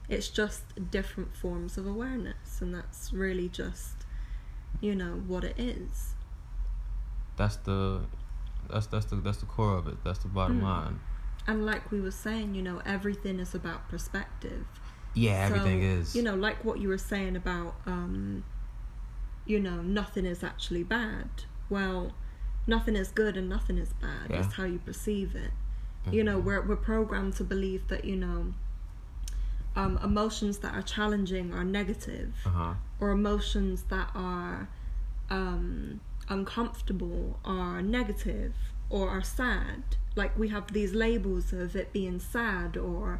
It's 0.10 0.30
just 0.30 0.64
different 0.92 1.36
forms 1.36 1.78
of 1.78 1.86
awareness, 1.86 2.62
and 2.62 2.74
that's 2.74 3.12
really 3.14 3.50
just, 3.50 4.06
you 4.82 4.96
know, 4.96 5.24
what 5.28 5.44
it 5.44 5.56
is. 5.58 6.14
That's 7.36 7.58
the 7.58 8.02
that's 8.70 8.88
that's 8.88 9.06
the 9.06 9.18
that's 9.18 9.38
the 9.38 9.46
core 9.46 9.78
of 9.78 9.88
it. 9.88 9.98
That's 10.04 10.20
the 10.20 10.28
bottom 10.28 10.60
Mm. 10.62 10.64
line. 10.64 11.00
And 11.46 11.66
like 11.66 11.92
we 11.92 12.02
were 12.02 12.12
saying, 12.12 12.56
you 12.56 12.62
know, 12.62 12.82
everything 12.86 13.40
is 13.40 13.56
about 13.56 13.88
perspective. 13.88 14.66
Yeah, 15.14 15.46
everything 15.46 15.82
So, 15.82 15.88
is. 16.02 16.16
You 16.16 16.22
know, 16.24 16.36
like 16.36 16.64
what 16.66 16.80
you 16.80 16.90
were 16.90 16.98
saying 16.98 17.36
about, 17.38 17.76
um, 17.86 18.44
you 19.46 19.60
know, 19.60 19.82
nothing 19.82 20.26
is 20.26 20.44
actually 20.44 20.84
bad. 20.84 21.30
Well, 21.70 22.12
nothing 22.66 22.96
is 22.98 23.10
good 23.12 23.38
and 23.38 23.48
nothing 23.48 23.78
is 23.78 23.94
bad. 23.94 24.30
Yeah. 24.30 24.40
It's 24.44 24.54
how 24.56 24.66
you 24.66 24.80
perceive 24.80 25.36
it. 25.36 25.52
You 26.12 26.24
know, 26.24 26.40
Mhm. 26.40 26.44
we're 26.46 26.62
we're 26.62 26.76
programmed 26.76 27.36
to 27.36 27.44
believe 27.44 27.88
that 27.90 28.06
you 28.06 28.16
know, 28.16 28.54
um, 29.76 29.98
emotions 30.04 30.60
that 30.60 30.74
are 30.74 30.82
challenging 30.82 31.54
are 31.54 31.64
negative, 31.64 32.34
Uh-huh. 32.46 32.74
or 33.00 33.12
emotions 33.12 33.84
that 33.90 34.10
are 34.16 34.70
um, 35.30 36.00
uncomfortable 36.30 37.38
are 37.44 37.82
negative, 37.82 38.54
or 38.90 39.10
are 39.10 39.22
sad. 39.22 39.84
Like 40.16 40.38
we 40.40 40.48
have 40.50 40.72
these 40.72 40.94
labels 40.94 41.52
of 41.52 41.76
it 41.76 41.92
being 41.92 42.20
sad 42.20 42.78
or 42.78 43.20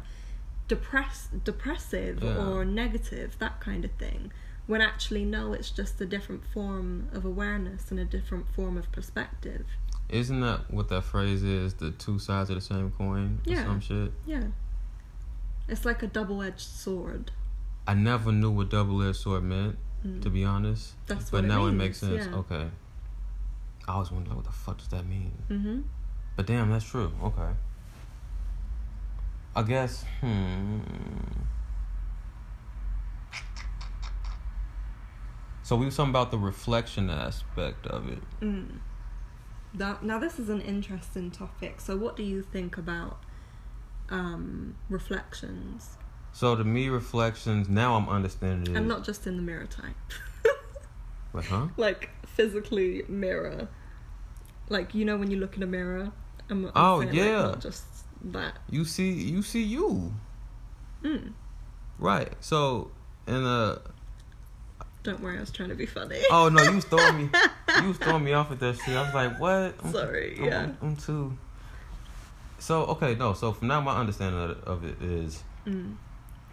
depress 0.68 1.28
depressive 1.44 2.22
Yeah. 2.22 2.36
or 2.38 2.64
negative, 2.64 3.36
that 3.38 3.60
kind 3.60 3.84
of 3.84 3.90
thing. 3.92 4.32
when 4.66 4.82
actually 4.82 5.24
no 5.24 5.54
it's 5.54 5.70
just 5.70 5.98
a 5.98 6.04
different 6.04 6.44
form 6.44 7.08
of 7.14 7.24
awareness 7.24 7.90
and 7.90 7.98
a 7.98 8.04
different 8.04 8.46
form 8.50 8.76
of 8.76 8.92
perspective 8.92 9.64
Isn't 10.08 10.40
that 10.40 10.70
what 10.70 10.88
that 10.88 11.04
phrase 11.04 11.42
is? 11.42 11.74
The 11.74 11.90
two 11.90 12.18
sides 12.18 12.48
of 12.50 12.56
the 12.56 12.62
same 12.62 12.90
coin? 12.92 13.40
Or 13.46 13.52
Yeah. 13.52 13.64
some 13.64 13.80
shit? 13.80 14.12
yeah 14.26 14.44
it's 15.68 15.84
like 15.84 16.02
a 16.02 16.06
double-edged 16.06 16.60
sword 16.60 17.30
I 17.86 17.92
never 17.94 18.32
knew 18.32 18.50
what 18.50 18.70
double 18.70 19.02
edged 19.02 19.16
sword 19.18 19.42
meant, 19.44 19.76
Mm. 20.06 20.22
to 20.22 20.30
be 20.30 20.44
honest. 20.44 20.94
That's 21.06 21.30
but 21.30 21.38
what 21.38 21.44
it 21.44 21.48
now 21.48 21.62
it 21.66 21.72
means, 21.72 21.78
makes 21.78 21.98
sense. 21.98 22.26
yeah. 22.26 22.34
Okay. 22.36 22.70
I 23.88 23.98
was 23.98 24.10
wondering 24.12 24.36
what 24.36 24.44
the 24.44 24.52
fuck 24.52 24.78
does 24.78 24.88
that 24.88 25.06
mean? 25.06 25.32
mm-hmm 25.50 25.80
But 26.36 26.46
damn, 26.46 26.70
that's 26.70 26.84
true. 26.84 27.10
Okay. 27.22 27.50
I 29.56 29.62
guess, 29.62 30.04
hmm. 30.20 30.78
So 35.62 35.76
we 35.76 35.84
were 35.86 35.90
talking 35.90 36.10
about 36.10 36.30
the 36.30 36.38
reflection 36.38 37.10
aspect 37.10 37.86
of 37.86 38.08
it. 38.08 38.20
Mm. 38.40 38.78
That, 39.74 40.02
now 40.02 40.18
this 40.18 40.38
is 40.38 40.48
an 40.48 40.60
interesting 40.60 41.30
topic. 41.30 41.80
So 41.80 41.96
what 41.96 42.16
do 42.16 42.22
you 42.22 42.42
think 42.42 42.78
about 42.78 43.18
um, 44.10 44.76
reflections? 44.88 45.96
So 46.32 46.56
to 46.56 46.64
me, 46.64 46.88
reflections. 46.88 47.68
Now 47.68 47.94
I'm 47.96 48.08
understanding 48.08 48.74
it. 48.74 48.78
And 48.78 48.88
not 48.88 49.04
just 49.04 49.26
in 49.26 49.36
the 49.36 49.42
mirror 49.42 49.66
type. 49.66 49.94
like, 51.32 51.46
huh? 51.46 51.68
like 51.76 52.10
physically 52.26 53.02
mirror. 53.08 53.68
Like 54.68 54.94
you 54.94 55.04
know 55.04 55.16
when 55.16 55.30
you 55.30 55.38
look 55.38 55.56
in 55.56 55.62
a 55.62 55.66
mirror. 55.66 56.12
I'm, 56.50 56.64
I'm 56.66 56.72
Oh, 56.74 57.00
saying, 57.02 57.14
yeah. 57.14 57.24
Like, 57.40 57.52
not 57.52 57.60
just 57.60 57.84
that. 58.24 58.58
You 58.70 58.84
see, 58.84 59.10
you 59.12 59.42
see 59.42 59.62
you. 59.62 60.14
Mm. 61.02 61.32
Right. 61.98 62.32
So 62.40 62.90
in 63.26 63.44
a 63.44 63.80
Don't 65.04 65.20
worry, 65.20 65.36
I 65.36 65.40
was 65.40 65.50
trying 65.50 65.68
to 65.70 65.74
be 65.74 65.86
funny. 65.86 66.20
oh 66.30 66.48
no, 66.48 66.62
you 66.62 66.74
was 66.76 66.84
throwing 66.92 67.16
me, 67.16 67.30
you 67.80 67.88
was 67.88 67.96
throwing 67.98 68.24
me 68.24 68.32
off 68.32 68.50
with 68.50 68.60
that 68.60 68.76
shit. 68.76 68.96
I 68.96 69.02
was 69.02 69.14
like, 69.14 69.40
what? 69.40 69.74
I'm- 69.82 69.92
Sorry. 69.92 70.36
I'm, 70.38 70.44
yeah. 70.44 70.62
I'm, 70.62 70.78
I'm 70.82 70.96
too. 70.96 71.36
So 72.58 72.82
okay, 72.86 73.14
no. 73.14 73.32
So 73.34 73.52
from 73.52 73.68
now, 73.68 73.80
my 73.80 73.96
understanding 73.96 74.56
of 74.66 74.84
it 74.84 75.00
is 75.02 75.42
Mm. 75.66 75.96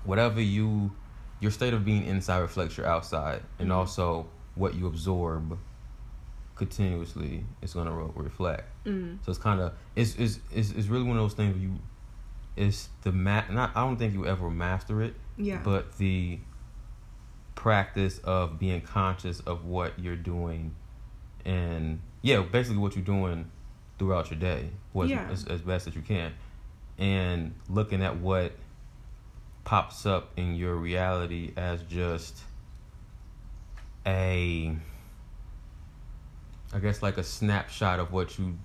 whatever 0.03 0.41
you, 0.41 0.91
your 1.39 1.51
state 1.51 1.73
of 1.73 1.85
being 1.85 2.05
inside 2.05 2.39
reflects 2.39 2.75
your 2.77 2.85
outside, 2.85 3.41
and 3.59 3.69
Mhm. 3.69 3.73
also 3.75 4.27
what 4.55 4.73
you 4.75 4.87
absorb 4.87 5.57
continuously 6.55 7.43
is 7.61 7.73
going 7.73 7.87
to 7.87 7.91
re- 7.91 8.11
reflect. 8.15 8.63
Mm. 8.85 9.17
So 9.25 9.29
it's 9.31 9.39
kind 9.39 9.59
of 9.59 9.73
it's, 9.95 10.15
it's 10.15 10.39
it's 10.53 10.71
it's 10.71 10.87
really 10.87 11.03
one 11.03 11.17
of 11.17 11.23
those 11.23 11.33
things 11.33 11.53
where 11.53 11.61
you, 11.63 11.75
it's 12.55 12.89
the 13.03 13.11
ma- 13.11 13.43
not 13.49 13.71
I 13.75 13.81
don't 13.81 13.97
think 13.97 14.13
you 14.13 14.25
ever 14.25 14.49
master 14.49 15.01
it, 15.01 15.15
Yeah. 15.37 15.59
but 15.63 15.97
the 15.97 16.39
practice 17.55 18.19
of 18.19 18.59
being 18.59 18.81
conscious 18.81 19.39
of 19.41 19.65
what 19.65 19.97
you're 19.97 20.15
doing 20.15 20.75
and 21.45 21.99
yeah 22.21 22.39
basically 22.41 22.77
what 22.77 22.95
you're 22.95 23.05
doing 23.05 23.49
throughout 23.97 24.29
your 24.29 24.39
day 24.39 24.69
was 24.93 25.09
Yeah. 25.09 25.27
as, 25.31 25.45
as 25.47 25.61
best 25.61 25.87
as 25.87 25.95
you 25.95 26.01
can 26.01 26.33
and 26.97 27.53
looking 27.69 28.01
at 28.03 28.17
what 28.19 28.51
pops 29.63 30.05
up 30.05 30.31
in 30.37 30.55
your 30.55 30.75
reality 30.75 31.53
as 31.57 31.81
just 31.83 32.41
a 34.05 34.75
i 36.73 36.79
guess 36.79 37.01
like 37.01 37.17
a 37.17 37.23
snapshot 37.23 37.99
of 37.99 38.11
what 38.11 38.37
you 38.37 38.57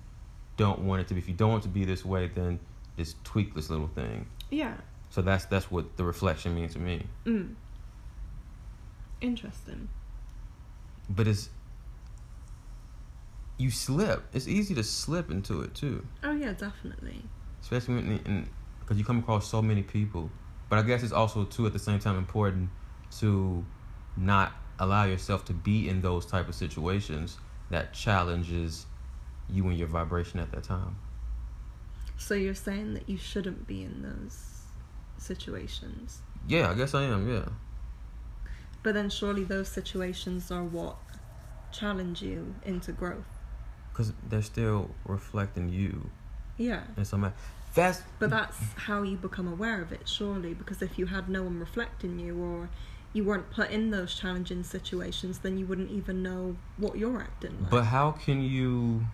don't 0.57 0.79
want 0.79 1.01
it 1.01 1.07
to 1.07 1.13
be 1.13 1.19
if 1.19 1.27
you 1.27 1.33
don't 1.33 1.49
want 1.51 1.63
it 1.63 1.67
to 1.67 1.73
be 1.73 1.85
this 1.85 2.05
way 2.05 2.29
then 2.35 2.59
just 2.97 3.23
tweak 3.23 3.55
this 3.55 3.69
little 3.69 3.87
thing 3.87 4.25
yeah. 4.51 4.73
so 5.09 5.21
that's 5.21 5.45
that's 5.45 5.71
what 5.71 5.97
the 5.97 6.03
reflection 6.03 6.53
means 6.53 6.73
to 6.73 6.79
me 6.79 7.03
Mm. 7.25 7.55
Interesting. 9.21 9.87
but 11.09 11.27
it's 11.27 11.49
you 13.57 13.69
slip. 13.69 14.23
It's 14.33 14.47
easy 14.47 14.73
to 14.75 14.83
slip 14.83 15.29
into 15.29 15.61
it 15.61 15.75
too, 15.75 16.05
Oh 16.23 16.31
yeah, 16.31 16.53
definitely. 16.53 17.21
especially 17.61 17.95
when 17.95 18.49
because 18.79 18.97
you 18.97 19.05
come 19.05 19.19
across 19.19 19.47
so 19.47 19.61
many 19.61 19.83
people. 19.83 20.29
But 20.69 20.79
I 20.79 20.81
guess 20.83 21.03
it's 21.03 21.11
also 21.13 21.43
too 21.45 21.65
at 21.67 21.73
the 21.73 21.79
same 21.79 21.99
time 21.99 22.17
important 22.17 22.69
to 23.19 23.63
not 24.17 24.53
allow 24.79 25.03
yourself 25.05 25.45
to 25.45 25.53
be 25.53 25.87
in 25.89 26.01
those 26.01 26.25
type 26.25 26.47
of 26.47 26.55
situations 26.55 27.37
that 27.69 27.93
challenges 27.93 28.85
you 29.49 29.67
and 29.67 29.77
your 29.77 29.87
vibration 29.87 30.39
at 30.39 30.51
that 30.53 30.63
time. 30.63 30.95
So 32.17 32.33
you're 32.33 32.55
saying 32.55 32.93
that 32.95 33.07
you 33.09 33.17
shouldn't 33.17 33.67
be 33.67 33.83
in 33.83 34.01
those 34.01 34.61
situations. 35.17 36.19
Yeah, 36.47 36.71
I 36.71 36.73
guess 36.73 36.93
I 36.95 37.03
am. 37.03 37.29
Yeah, 37.29 37.45
But 38.83 38.93
then 38.95 39.09
surely 39.09 39.43
those 39.43 39.69
situations 39.69 40.49
are 40.51 40.63
what 40.63 40.97
challenge 41.71 42.21
you 42.21 42.55
into 42.65 42.91
growth. 42.91 43.25
because 43.91 44.13
they're 44.29 44.41
still 44.41 44.89
reflecting 45.05 45.67
you 45.69 46.09
Yeah. 46.57 46.83
in 46.97 47.03
some. 47.05 47.21
ma- 47.21 47.31
That's 47.75 48.01
But 48.19 48.29
that's 48.29 48.57
how 48.87 49.01
you 49.03 49.15
become 49.17 49.47
aware 49.47 49.81
of 49.81 49.91
it, 49.91 50.07
surely. 50.07 50.53
Because 50.53 50.81
if 50.81 50.97
you 50.99 51.05
had 51.07 51.29
no 51.29 51.43
one 51.43 51.59
reflecting 51.59 52.17
you 52.19 52.37
or 52.41 52.69
you 53.13 53.23
weren't 53.25 53.49
put 53.51 53.69
in 53.69 53.91
those 53.91 54.15
challenging 54.15 54.63
situations, 54.63 55.39
then 55.39 55.57
you 55.57 55.65
wouldn't 55.65 55.91
even 55.91 56.23
know 56.23 56.55
what 56.77 56.97
you're 56.97 57.21
acting 57.21 57.61
like. 57.61 57.69
But 57.69 57.83
how 57.85 58.11
can 58.11 58.41
you? 58.41 59.05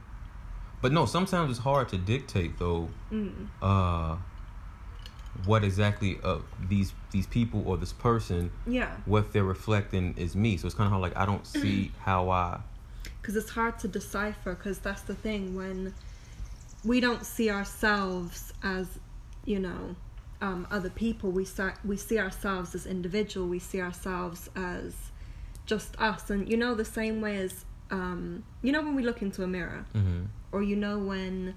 But 0.81 0.91
no, 0.91 1.05
sometimes 1.07 1.49
it's 1.51 1.59
hard 1.59 1.89
to 1.89 1.97
dictate 1.97 2.57
though. 2.59 2.89
Mm. 3.11 3.47
Uh, 3.61 4.17
what 5.45 5.63
exactly 5.63 6.19
uh 6.23 6.39
these 6.67 6.93
these 7.11 7.27
people 7.27 7.63
or 7.67 7.77
this 7.77 7.93
person 7.93 8.51
Yeah. 8.65 8.95
what 9.05 9.31
they're 9.33 9.43
reflecting 9.43 10.13
is 10.17 10.35
me. 10.35 10.57
So 10.57 10.65
it's 10.67 10.75
kind 10.75 10.87
of 10.87 10.91
hard. 10.91 11.01
Like 11.01 11.17
I 11.17 11.25
don't 11.25 11.45
see 11.45 11.91
how 11.99 12.29
I. 12.29 12.59
because 13.21 13.35
it's 13.35 13.51
hard 13.51 13.77
to 13.79 13.87
decipher 13.87 14.55
because 14.55 14.79
that's 14.79 15.01
the 15.01 15.15
thing 15.15 15.55
when 15.55 15.93
we 16.83 16.99
don't 16.99 17.25
see 17.25 17.49
ourselves 17.49 18.53
as 18.63 18.99
you 19.45 19.59
know 19.59 19.95
um, 20.41 20.67
other 20.71 20.89
people 20.89 21.31
we 21.31 21.43
start 21.45 21.75
we 21.83 21.97
see 21.97 22.19
ourselves 22.19 22.75
as 22.75 22.85
individual 22.85 23.47
we 23.47 23.59
see 23.59 23.81
ourselves 23.81 24.49
as 24.55 24.93
just 25.65 25.99
us 25.99 26.29
and 26.29 26.47
you 26.49 26.55
know 26.55 26.75
the 26.75 26.85
same 26.85 27.19
way 27.21 27.37
as 27.37 27.65
um, 27.91 28.43
you 28.61 28.71
know 28.71 28.81
when 28.81 28.95
we 28.95 29.03
look 29.03 29.21
into 29.21 29.43
a 29.43 29.47
mirror 29.47 29.85
hmm 29.93 30.25
or 30.51 30.63
you 30.63 30.75
know 30.75 30.97
when 30.99 31.55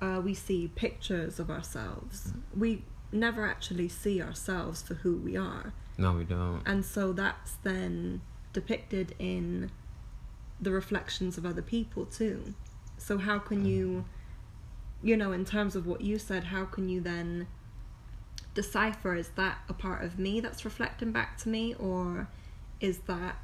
uh, 0.00 0.20
we 0.24 0.34
see 0.34 0.68
pictures 0.74 1.38
of 1.38 1.50
ourselves 1.50 2.32
we 2.56 2.82
never 3.16 3.46
actually 3.46 3.88
see 3.88 4.20
ourselves 4.20 4.82
for 4.82 4.94
who 4.94 5.16
we 5.16 5.36
are. 5.36 5.72
No, 5.98 6.12
we 6.12 6.24
don't. 6.24 6.62
and 6.66 6.84
so 6.84 7.12
that's 7.12 7.54
then 7.62 8.20
depicted 8.52 9.14
in 9.18 9.70
the 10.60 10.70
reflections 10.70 11.36
of 11.38 11.46
other 11.46 11.62
people 11.62 12.04
too. 12.06 12.54
So 12.98 13.18
how 13.18 13.38
can 13.38 13.64
mm. 13.64 13.68
you 13.68 14.04
you 15.02 15.16
know 15.16 15.32
in 15.32 15.44
terms 15.44 15.76
of 15.76 15.86
what 15.86 16.00
you 16.00 16.18
said 16.18 16.44
how 16.44 16.64
can 16.64 16.88
you 16.88 17.00
then 17.00 17.46
decipher 18.54 19.14
is 19.14 19.28
that 19.36 19.58
a 19.68 19.74
part 19.74 20.02
of 20.02 20.18
me 20.18 20.40
that's 20.40 20.64
reflecting 20.64 21.12
back 21.12 21.36
to 21.36 21.48
me 21.48 21.74
or 21.74 22.28
is 22.80 22.98
that 23.00 23.36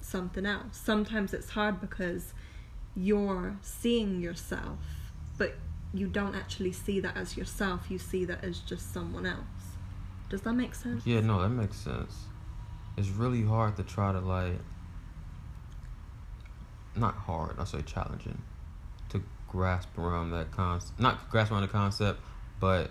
something 0.00 0.46
else? 0.46 0.76
Sometimes 0.76 1.34
it's 1.34 1.50
hard 1.50 1.80
because 1.80 2.32
you're 2.96 3.56
seeing 3.60 4.20
yourself 4.20 4.78
but 5.36 5.56
you 5.94 6.06
don't 6.06 6.34
actually 6.34 6.72
see 6.72 7.00
that 7.00 7.16
as 7.16 7.36
yourself 7.36 7.86
you 7.88 7.98
see 7.98 8.24
that 8.24 8.42
as 8.44 8.58
just 8.58 8.92
someone 8.92 9.24
else 9.24 9.64
does 10.28 10.42
that 10.42 10.54
make 10.54 10.74
sense 10.74 11.06
Yeah, 11.06 11.20
no, 11.20 11.40
that 11.40 11.50
makes 11.50 11.76
sense. 11.76 12.24
It's 12.96 13.08
really 13.08 13.42
hard 13.42 13.76
to 13.76 13.82
try 13.82 14.12
to 14.12 14.20
like. 14.20 14.58
Not 16.96 17.14
hard. 17.14 17.56
I 17.58 17.64
say 17.64 17.82
challenging, 17.82 18.40
to 19.10 19.22
grasp 19.48 19.96
around 19.98 20.30
that 20.30 20.50
concept. 20.52 20.98
Not 21.00 21.28
grasp 21.30 21.52
around 21.52 21.62
the 21.62 21.68
concept, 21.68 22.20
but 22.60 22.90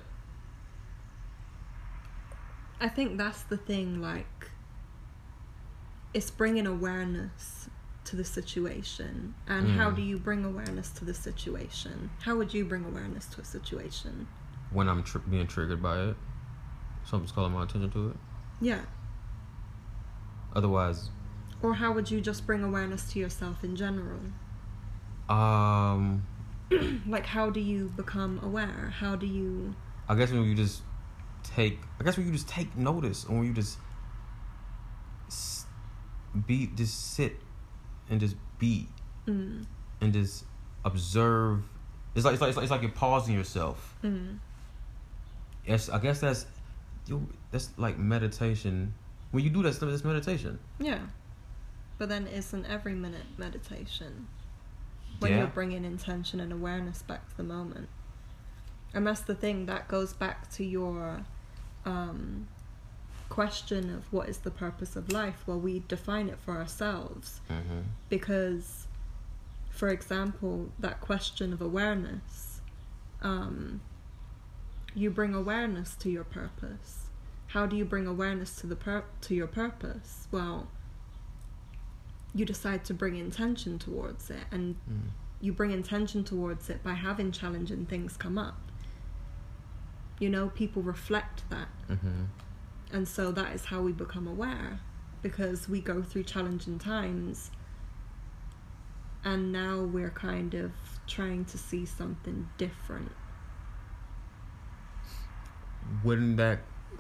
I 2.80 2.89
think 2.89 3.18
that's 3.18 3.44
the 3.44 3.58
thing, 3.58 4.02
like, 4.02 4.52
it's 6.13 6.30
bringing 6.30 6.68
awareness 6.68 7.70
to 8.06 8.16
the 8.16 8.24
situation. 8.24 9.34
And 9.48 9.72
how 9.72 9.89
Mm. 9.92 9.96
do 9.96 10.02
you 10.02 10.18
bring 10.20 10.44
awareness 10.46 10.89
to 10.92 11.06
the 11.06 11.13
situation? 11.13 12.10
How 12.24 12.36
would 12.38 12.54
you 12.54 12.66
bring 12.66 12.86
awareness 12.86 13.26
to 13.28 13.42
a 13.42 13.46
situation? 13.46 14.28
when 14.72 14.89
I'm 14.89 15.04
tr- 15.04 15.20
being 15.20 15.46
triggered 15.46 15.84
by 15.84 16.00
it, 16.02 16.16
something's 17.06 17.32
calling 17.32 17.54
my 17.54 17.62
attention 17.63 17.92
to 17.92 18.10
it. 18.10 18.16
Yeah. 18.60 18.82
Otherwise, 20.56 21.10
Or 21.62 21.76
how 21.76 21.94
would 21.94 22.10
you 22.10 22.20
just 22.20 22.48
bring 22.48 22.63
awareness 22.63 23.12
to 23.13 23.20
yourself 23.20 23.63
in 23.63 23.76
general? 23.76 24.20
um, 25.30 26.24
Like, 27.08 27.26
how 27.28 27.50
do 27.52 27.60
you 27.60 27.89
become 27.96 28.39
aware? 28.44 28.92
How 29.00 29.16
do 29.16 29.28
you. 29.28 29.76
I 30.10 30.16
guess 30.16 30.32
when 30.32 30.44
you 30.44 30.56
just 30.56 30.82
take, 31.44 31.80
I 32.00 32.04
guess 32.04 32.18
when 32.18 32.26
you 32.26 32.32
just 32.34 32.48
take 32.50 32.76
notice, 32.76 33.26
or 33.26 33.38
when 33.38 33.46
you 33.46 33.54
just 33.54 33.78
be, 36.48 36.68
just 36.76 37.13
sit 37.13 37.38
and 38.10 38.20
just 38.20 38.36
be 38.60 38.88
Mm, 39.28 39.66
and 40.02 40.12
just 40.13 40.44
observe. 40.84 41.63
It's 42.16 42.26
like 42.26 42.34
it's 42.34 42.42
like 42.42 42.50
it's 42.50 42.58
like, 42.58 42.63
it's 42.63 42.72
like 42.72 42.82
you're 42.82 42.92
pausing 42.92 43.34
yourself. 43.36 43.96
mm, 44.04 44.38
Yes, 45.66 45.88
I 45.89 45.98
guess 46.00 46.20
that's 46.20 46.46
you. 47.08 47.28
That's 47.52 47.70
like 47.78 47.98
meditation 47.98 48.94
when 49.32 49.44
you 49.44 49.50
do 49.50 49.63
that 49.63 49.74
stuff, 49.74 49.89
it's 49.89 50.04
meditation. 50.04 50.60
Yeah. 50.80 51.00
But 51.98 52.10
then 52.10 52.28
isn't 52.28 52.66
every 52.66 52.94
minute 52.94 53.26
meditation? 53.38 54.28
When 55.20 55.32
Yeah. 55.32 55.38
you're 55.39 55.48
bringing 55.48 55.86
intention 55.86 56.39
and 56.39 56.52
awareness 56.52 57.02
back 57.02 57.28
to 57.30 57.38
the 57.38 57.44
moment. 57.44 57.88
And 58.94 59.08
that's 59.08 59.22
the 59.22 59.34
thing, 59.36 59.66
that 59.68 59.88
goes 59.88 60.13
back 60.13 60.52
to 60.52 60.63
your 60.66 61.26
um, 61.86 62.48
question 63.34 63.89
of 63.89 64.12
what 64.13 64.30
is 64.30 64.38
the 64.39 64.52
purpose 64.52 64.96
of 64.96 65.12
life. 65.12 65.43
Well, 65.48 65.60
we 65.60 65.84
define 65.88 66.30
it 66.30 66.38
for 66.46 66.56
ourselves 66.56 67.41
Mm-hmm. 67.50 67.80
because, 68.08 68.86
for 69.72 69.89
example, 69.89 70.69
that 70.80 71.02
question 71.02 71.52
of 71.52 71.60
awareness, 71.62 72.62
um, 73.24 73.82
you 74.93 75.10
bring 75.10 75.34
awareness 75.34 75.96
to 75.96 76.10
your 76.12 76.24
purpose. 76.24 77.08
How 77.48 77.65
do 77.65 77.76
you 77.76 77.86
bring 77.86 78.06
awareness 78.06 78.56
to 78.58 78.67
the 78.67 78.76
pur- 78.76 79.06
to 79.22 79.34
your 79.34 79.48
purpose? 79.48 80.28
Well, 80.32 80.67
you 82.36 82.46
decide 82.46 82.86
to 82.86 82.93
bring 82.93 83.15
intention 83.15 83.80
towards 83.80 84.30
it, 84.30 84.46
and 84.52 84.76
Mm. 84.89 85.10
you 85.41 85.54
bring 85.54 85.72
intention 85.72 86.24
towards 86.24 86.69
it 86.69 86.84
by 86.84 86.93
having 86.93 87.32
challenging 87.32 87.86
things 87.88 88.15
come 88.17 88.38
up. 88.38 88.60
You 90.19 90.30
know, 90.30 90.50
people 90.50 90.82
reflect 90.84 91.48
that. 91.50 91.69
Mm-hmm. 91.89 92.24
And 92.93 93.08
so 93.08 93.32
that 93.32 93.53
is 93.53 93.65
how 93.65 93.82
we 93.82 93.91
become 93.91 94.27
aware 94.27 94.79
because 95.23 95.67
we 95.67 95.82
go 95.82 96.03
through 96.03 96.23
challenging 96.23 96.77
times 96.77 97.49
and 99.25 99.51
now 99.51 99.82
we're 99.82 100.12
kind 100.12 100.53
of 100.53 100.71
trying 101.08 101.45
to 101.45 101.58
see 101.58 101.86
something 101.86 102.47
different. 102.58 103.12
Wouldn't 106.03 106.38
that 106.38 106.60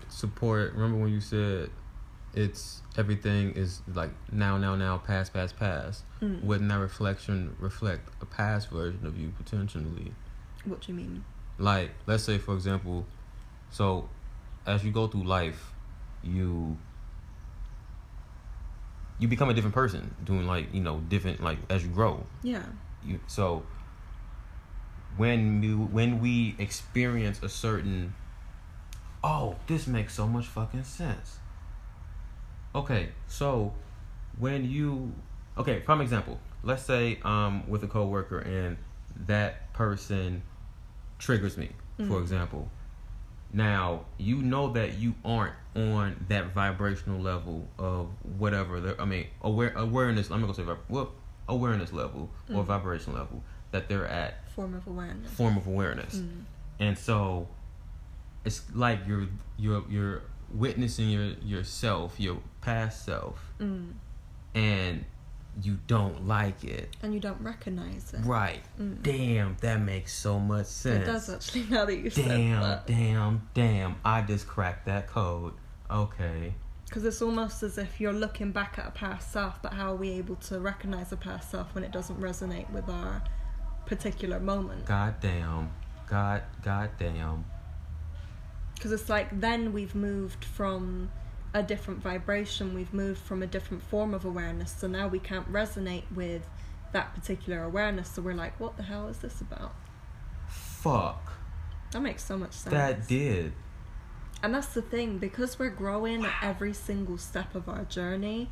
support? 0.09 0.73
Remember 0.73 0.97
when 0.97 1.13
you 1.13 1.21
said 1.21 1.69
it's 2.33 2.81
everything 2.97 3.51
is 3.51 3.81
like 3.93 4.11
now, 4.31 4.57
now, 4.57 4.75
now, 4.75 4.97
past, 4.97 5.31
past, 5.33 5.57
past. 5.57 6.03
Mm. 6.21 6.43
Wouldn't 6.43 6.69
that 6.69 6.79
reflection 6.79 7.55
reflect 7.59 8.09
a 8.19 8.25
past 8.25 8.69
version 8.71 9.05
of 9.05 9.17
you 9.17 9.31
potentially? 9.37 10.13
What 10.65 10.81
do 10.81 10.91
you 10.91 10.97
mean? 10.97 11.23
Like, 11.59 11.91
let's 12.07 12.23
say 12.23 12.39
for 12.39 12.55
example, 12.55 13.05
so 13.69 14.09
as 14.65 14.83
you 14.83 14.91
go 14.91 15.07
through 15.07 15.25
life, 15.25 15.72
you 16.23 16.77
you 19.19 19.27
become 19.27 19.49
a 19.49 19.53
different 19.53 19.75
person, 19.75 20.13
doing 20.23 20.45
like 20.47 20.73
you 20.73 20.81
know 20.81 20.99
different 21.09 21.41
like 21.41 21.59
as 21.69 21.83
you 21.83 21.89
grow. 21.89 22.25
Yeah. 22.41 22.63
you 23.05 23.19
so 23.27 23.63
when 25.17 25.61
we 25.61 25.73
when 25.75 26.19
we 26.21 26.55
experience 26.57 27.41
a 27.43 27.49
certain 27.49 28.13
oh 29.23 29.55
this 29.67 29.85
makes 29.87 30.13
so 30.15 30.25
much 30.27 30.45
fucking 30.47 30.83
sense 30.83 31.37
okay 32.73 33.09
so 33.27 33.73
when 34.39 34.65
you 34.69 35.13
okay 35.57 35.79
prime 35.81 36.01
example 36.01 36.39
let's 36.63 36.81
say 36.83 37.19
um 37.23 37.63
with 37.69 37.83
a 37.83 37.87
coworker 37.87 38.39
and 38.39 38.75
that 39.27 39.71
person 39.73 40.41
triggers 41.19 41.57
me 41.57 41.69
for 41.97 42.03
Mhm. 42.03 42.21
example 42.21 42.71
now 43.53 44.01
you 44.17 44.41
know 44.41 44.71
that 44.73 44.95
you 44.97 45.13
aren't 45.23 45.53
on 45.75 46.25
that 46.27 46.53
vibrational 46.53 47.19
level 47.19 47.67
of 47.79 48.07
whatever 48.37 48.79
the, 48.79 48.99
i 49.01 49.05
mean 49.05 49.25
aware 49.41 49.71
awareness 49.75 50.29
i'm 50.31 50.41
not 50.41 50.47
gonna 50.55 50.67
say 50.75 50.81
well 50.89 51.11
awareness 51.47 51.91
level 51.93 52.29
or 52.53 52.63
Mm. 52.63 52.65
vibration 52.65 53.13
level 53.13 53.43
that 53.71 53.87
they're 53.89 54.07
at 54.07 54.47
Form 54.51 54.73
of 54.75 54.85
awareness. 54.87 55.31
form 55.31 55.57
of 55.57 55.65
awareness 55.67 56.15
Mm. 56.19 56.43
and 56.79 56.97
so 56.97 57.47
it's 58.45 58.61
like 58.73 58.99
you're 59.07 59.27
you're 59.57 59.83
you're 59.89 60.21
witnessing 60.53 61.09
your 61.09 61.25
yourself 61.43 62.19
your 62.19 62.37
past 62.61 63.05
self 63.05 63.51
Mm. 63.59 63.93
and 64.55 65.05
you 65.61 65.77
don't 65.87 66.27
like 66.27 66.63
it 66.63 66.95
And 67.03 67.13
you 67.13 67.19
don't 67.19 67.39
recognize 67.41 68.13
it. 68.13 68.21
right 68.25 68.61
Mm. 68.79 69.01
damn 69.03 69.57
that 69.61 69.79
makes 69.81 70.13
so 70.13 70.39
much 70.39 70.65
sense 70.65 71.03
It 71.07 71.11
does 71.11 71.29
actually 71.29 71.63
now 71.69 71.85
that 71.85 71.95
you 71.97 72.09
said 72.09 72.27
damn 72.27 72.61
that. 72.61 72.87
damn 72.87 73.47
damn 73.53 73.95
i 74.03 74.21
just 74.21 74.47
cracked 74.47 74.85
that 74.87 75.07
code 75.07 75.53
okay 75.91 76.53
Because 76.87 77.05
it's 77.05 77.21
almost 77.21 77.61
as 77.61 77.77
if 77.77 78.01
you're 78.01 78.13
looking 78.13 78.51
back 78.51 78.77
at 78.79 78.87
a 78.87 78.91
past 78.91 79.31
self, 79.31 79.61
but 79.61 79.73
how 79.73 79.91
are 79.93 79.95
we 79.95 80.09
able 80.11 80.35
to 80.37 80.59
recognize 80.59 81.11
a 81.11 81.17
past 81.17 81.51
self 81.51 81.73
when 81.75 81.83
it 81.83 81.91
doesn't 81.91 82.19
resonate 82.19 82.69
with 82.71 82.89
our 82.89 83.21
particular 83.85 84.39
moment? 84.39 84.85
god 84.85 85.19
damn 85.21 85.69
god 86.09 86.41
god 86.63 86.89
damn 86.97 87.45
Because 88.75 88.91
it's 88.91 89.07
like 89.09 89.39
then 89.39 89.71
we've 89.73 89.93
moved 89.95 90.43
from 90.45 91.11
a 91.53 91.61
different 91.61 92.01
vibration, 92.01 92.73
we've 92.73 92.93
moved 92.93 93.19
from 93.19 93.43
a 93.43 93.47
different 93.47 93.83
form 93.83 94.13
of 94.13 94.25
awareness, 94.25 94.75
so 94.77 94.87
now 94.87 95.07
we 95.07 95.19
can't 95.19 95.51
resonate 95.51 96.03
with 96.13 96.47
that 96.93 97.13
particular 97.13 97.63
awareness. 97.63 98.09
So 98.09 98.21
we're 98.21 98.33
like, 98.33 98.59
what 98.59 98.77
the 98.77 98.83
hell 98.83 99.07
is 99.07 99.19
this 99.19 99.41
about? 99.41 99.75
fuck 100.47 101.33
That 101.91 102.01
makes 102.01 102.25
so 102.25 102.37
much 102.37 102.51
sense. 102.51 102.73
that 102.73 103.07
did 103.07 103.53
And 104.41 104.53
that's 104.53 104.73
the 104.73 104.81
thing, 104.81 105.17
because 105.17 105.57
we're 105.57 105.69
growing 105.69 106.25
at 106.25 106.33
every 106.41 106.73
single 106.73 107.17
step 107.17 107.55
of 107.55 107.69
our 107.69 107.85
journey, 107.85 108.49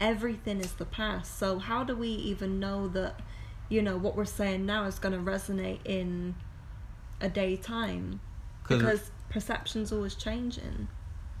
everything 0.00 0.60
is 0.60 0.72
the 0.72 0.84
past. 0.84 1.38
So 1.38 1.60
how 1.60 1.84
do 1.84 1.94
we 1.94 2.08
even 2.08 2.58
know 2.58 2.88
that, 2.88 3.20
you 3.68 3.80
know, 3.80 3.96
what 3.96 4.16
we're 4.16 4.24
saying 4.24 4.66
now 4.66 4.86
is 4.86 4.98
going 4.98 5.14
to 5.14 5.30
resonate 5.30 5.78
in 5.84 6.34
a 7.20 7.28
day 7.28 7.56
time? 7.56 8.20
Because 8.66 9.12
perception's 9.30 9.92
always 9.92 10.16
changing. 10.16 10.88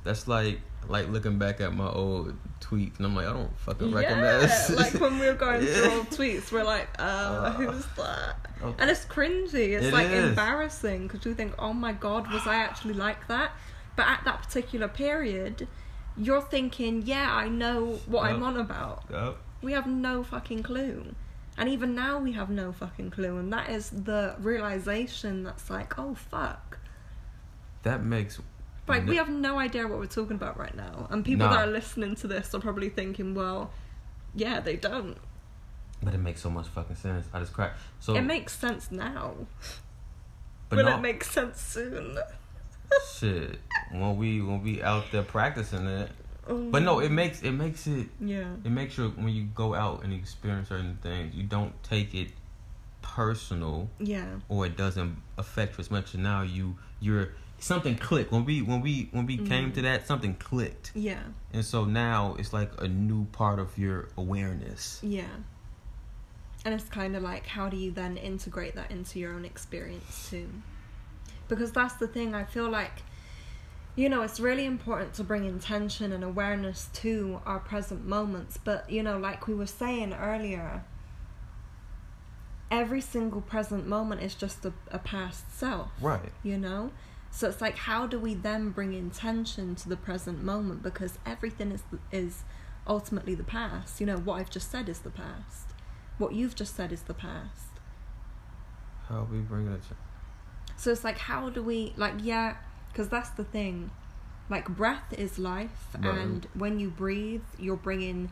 That's 0.04 0.26
like 0.28 0.60
like 0.88 1.08
looking 1.08 1.38
back 1.38 1.60
at 1.60 1.74
my 1.74 1.88
old 1.88 2.34
tweets 2.60 2.96
and 2.96 3.06
I'm 3.06 3.14
like, 3.14 3.26
I 3.26 3.32
don't 3.32 3.58
fucking 3.58 3.90
Yeah, 3.90 3.94
recognize. 3.96 4.70
like 4.70 4.94
when 5.00 5.18
we 5.18 5.26
were 5.26 5.34
going 5.34 5.60
through 5.60 5.82
Yeah. 5.90 5.96
old 5.96 6.06
tweets, 6.10 6.50
we're 6.50 6.64
like, 6.64 6.88
uh, 6.98 7.02
Uh, 7.02 7.52
who's 7.52 7.84
that? 7.96 8.36
oh. 8.62 8.74
And 8.78 8.88
it's 8.90 9.04
cringy. 9.04 9.76
It's 9.76 9.86
It 9.86 9.92
like 9.92 10.08
is. 10.08 10.30
embarrassing 10.30 11.08
because 11.08 11.26
you 11.26 11.34
think, 11.34 11.52
oh 11.58 11.72
my 11.74 11.92
god, 11.92 12.32
was 12.32 12.46
I 12.46 12.54
actually 12.56 12.94
like 12.94 13.28
that? 13.28 13.52
But 13.96 14.06
at 14.06 14.24
that 14.24 14.42
particular 14.44 14.88
period, 14.88 15.68
you're 16.16 16.40
thinking, 16.42 17.02
yeah, 17.02 17.34
I 17.34 17.48
know 17.48 17.98
what 18.06 18.22
I'm 18.24 18.42
on 18.42 18.56
about. 18.56 19.04
Yup. 19.10 19.38
We 19.60 19.72
have 19.72 19.86
no 19.86 20.22
fucking 20.24 20.62
clue. 20.62 21.14
And 21.58 21.68
even 21.68 21.94
now, 21.96 22.18
we 22.20 22.32
have 22.32 22.48
no 22.48 22.70
fucking 22.72 23.10
clue. 23.10 23.36
And 23.38 23.52
that 23.52 23.68
is 23.68 23.90
the 23.90 24.36
realization 24.38 25.42
that's 25.42 25.68
like, 25.68 25.98
oh 25.98 26.14
fuck. 26.14 26.78
That 27.82 28.04
makes 28.04 28.40
Like, 28.88 29.04
no- 29.04 29.10
we 29.10 29.16
have 29.16 29.28
no 29.28 29.58
idea 29.58 29.86
what 29.86 29.98
we're 29.98 30.06
talking 30.06 30.36
about 30.36 30.58
right 30.58 30.74
now. 30.74 31.06
And 31.10 31.24
people 31.24 31.46
Nah. 31.46 31.54
that 31.54 31.68
are 31.68 31.70
listening 31.72 32.14
to 32.16 32.26
this 32.26 32.54
are 32.54 32.60
probably 32.60 32.88
thinking, 32.88 33.34
well, 33.34 33.70
yeah, 34.34 34.60
they 34.60 34.76
don't. 34.76 35.16
but 36.02 36.14
it 36.14 36.18
makes 36.18 36.40
so 36.40 36.48
much 36.50 36.68
fucking 36.68 36.94
sense. 36.96 37.26
I 37.32 37.40
just 37.40 37.52
cracked. 37.52 37.78
So 37.98 38.14
it 38.14 38.22
makes 38.22 38.56
sense 38.56 38.90
now. 38.92 39.34
but 40.68 40.76
Will 40.76 40.84
no, 40.84 40.96
it 40.96 41.00
make 41.00 41.24
sense 41.24 41.60
soon? 41.60 42.18
shit. 43.18 43.58
When 43.90 44.16
we 44.16 44.40
when 44.40 44.62
we 44.62 44.82
out 44.82 45.10
there 45.12 45.22
practicing 45.22 45.86
it. 45.86 46.10
Oh. 46.46 46.70
But 46.70 46.82
no, 46.82 47.00
it 47.00 47.10
makes 47.10 47.42
it 47.42 47.50
makes 47.52 47.86
it 47.86 48.06
Yeah. 48.20 48.52
it 48.64 48.70
makes 48.70 48.94
sure 48.94 49.08
when 49.10 49.30
you 49.34 49.44
go 49.54 49.74
out 49.74 50.04
and 50.04 50.12
experience 50.12 50.68
certain 50.68 50.98
things, 51.02 51.34
you 51.34 51.42
don't 51.42 51.74
take 51.82 52.14
it 52.14 52.30
personal 53.14 53.88
Yeah. 53.98 54.26
or 54.48 54.66
it 54.66 54.76
doesn't 54.76 55.16
affect 55.38 55.78
you 55.78 55.82
as 55.82 55.90
much. 55.90 56.14
And 56.14 56.22
now 56.22 56.42
you 56.42 56.76
you're 57.00 57.30
something 57.58 57.96
clicked 57.96 58.30
when 58.30 58.44
we 58.44 58.60
when 58.62 58.80
we 58.82 59.08
when 59.12 59.24
we 59.26 59.36
came 59.38 59.70
Mhm. 59.70 59.74
to 59.74 59.82
that 59.82 60.06
something 60.06 60.34
clicked, 60.34 60.92
Yeah. 60.94 61.22
and 61.52 61.64
so 61.64 61.84
now 61.84 62.34
it's 62.38 62.52
like 62.52 62.70
a 62.80 62.86
new 62.88 63.24
part 63.26 63.58
of 63.58 63.76
your 63.78 64.08
awareness. 64.16 65.00
Yeah. 65.02 65.24
And 66.64 66.74
it's 66.74 66.88
kind 66.88 67.16
of 67.16 67.22
like, 67.22 67.46
how 67.46 67.68
do 67.68 67.76
you 67.76 67.90
then 67.90 68.16
integrate 68.16 68.74
that 68.74 68.90
into 68.90 69.18
your 69.18 69.32
own 69.32 69.44
experience 69.44 70.28
too? 70.28 70.48
Because 71.48 71.72
that's 71.72 71.94
the 71.94 72.06
thing, 72.08 72.34
I 72.34 72.44
feel 72.44 72.68
like, 72.68 73.02
you 73.96 74.08
know, 74.08 74.22
it's 74.22 74.38
really 74.38 74.66
important 74.66 75.14
to 75.14 75.24
bring 75.24 75.44
intention 75.44 76.12
and 76.12 76.22
awareness 76.22 76.88
to 76.94 77.40
our 77.46 77.58
present 77.60 78.04
moments. 78.06 78.58
But, 78.62 78.90
you 78.90 79.02
know, 79.02 79.18
like 79.18 79.46
we 79.48 79.54
were 79.54 79.66
saying 79.66 80.12
earlier, 80.12 80.84
every 82.70 83.00
single 83.00 83.40
present 83.40 83.86
moment 83.86 84.20
is 84.22 84.34
just 84.34 84.64
a, 84.64 84.72
a 84.90 84.98
past 84.98 85.44
self. 85.56 85.90
Right. 86.00 86.32
you 86.42 86.58
know 86.58 86.90
so 87.30 87.48
it's 87.48 87.60
like 87.60 87.76
how 87.76 88.06
do 88.06 88.18
we 88.18 88.34
then 88.34 88.70
bring 88.70 88.94
intention 88.94 89.74
to 89.76 89.88
the 89.88 89.96
present 89.96 90.42
moment 90.42 90.82
because 90.82 91.18
everything 91.26 91.72
is 91.72 91.82
is 92.10 92.42
ultimately 92.86 93.34
the 93.34 93.44
past 93.44 94.00
you 94.00 94.06
know 94.06 94.16
what 94.16 94.34
i've 94.40 94.50
just 94.50 94.70
said 94.70 94.88
is 94.88 95.00
the 95.00 95.10
past 95.10 95.66
what 96.16 96.32
you've 96.34 96.54
just 96.54 96.74
said 96.74 96.90
is 96.92 97.02
the 97.02 97.14
past 97.14 97.68
How 99.08 99.26
we 99.30 99.38
bring 99.38 99.68
it? 99.68 99.80
So 100.76 100.90
it's 100.90 101.04
like 101.04 101.18
how 101.18 101.50
do 101.50 101.62
we 101.62 101.92
like 101.96 102.14
yeah 102.22 102.56
because 102.90 103.08
that's 103.08 103.30
the 103.30 103.44
thing 103.44 103.90
like 104.48 104.68
breath 104.68 105.12
is 105.12 105.38
life 105.38 105.88
Right. 105.98 106.16
and 106.18 106.46
when 106.54 106.78
you 106.80 106.88
breathe 106.90 107.42
you're 107.58 107.76
bringing 107.76 108.30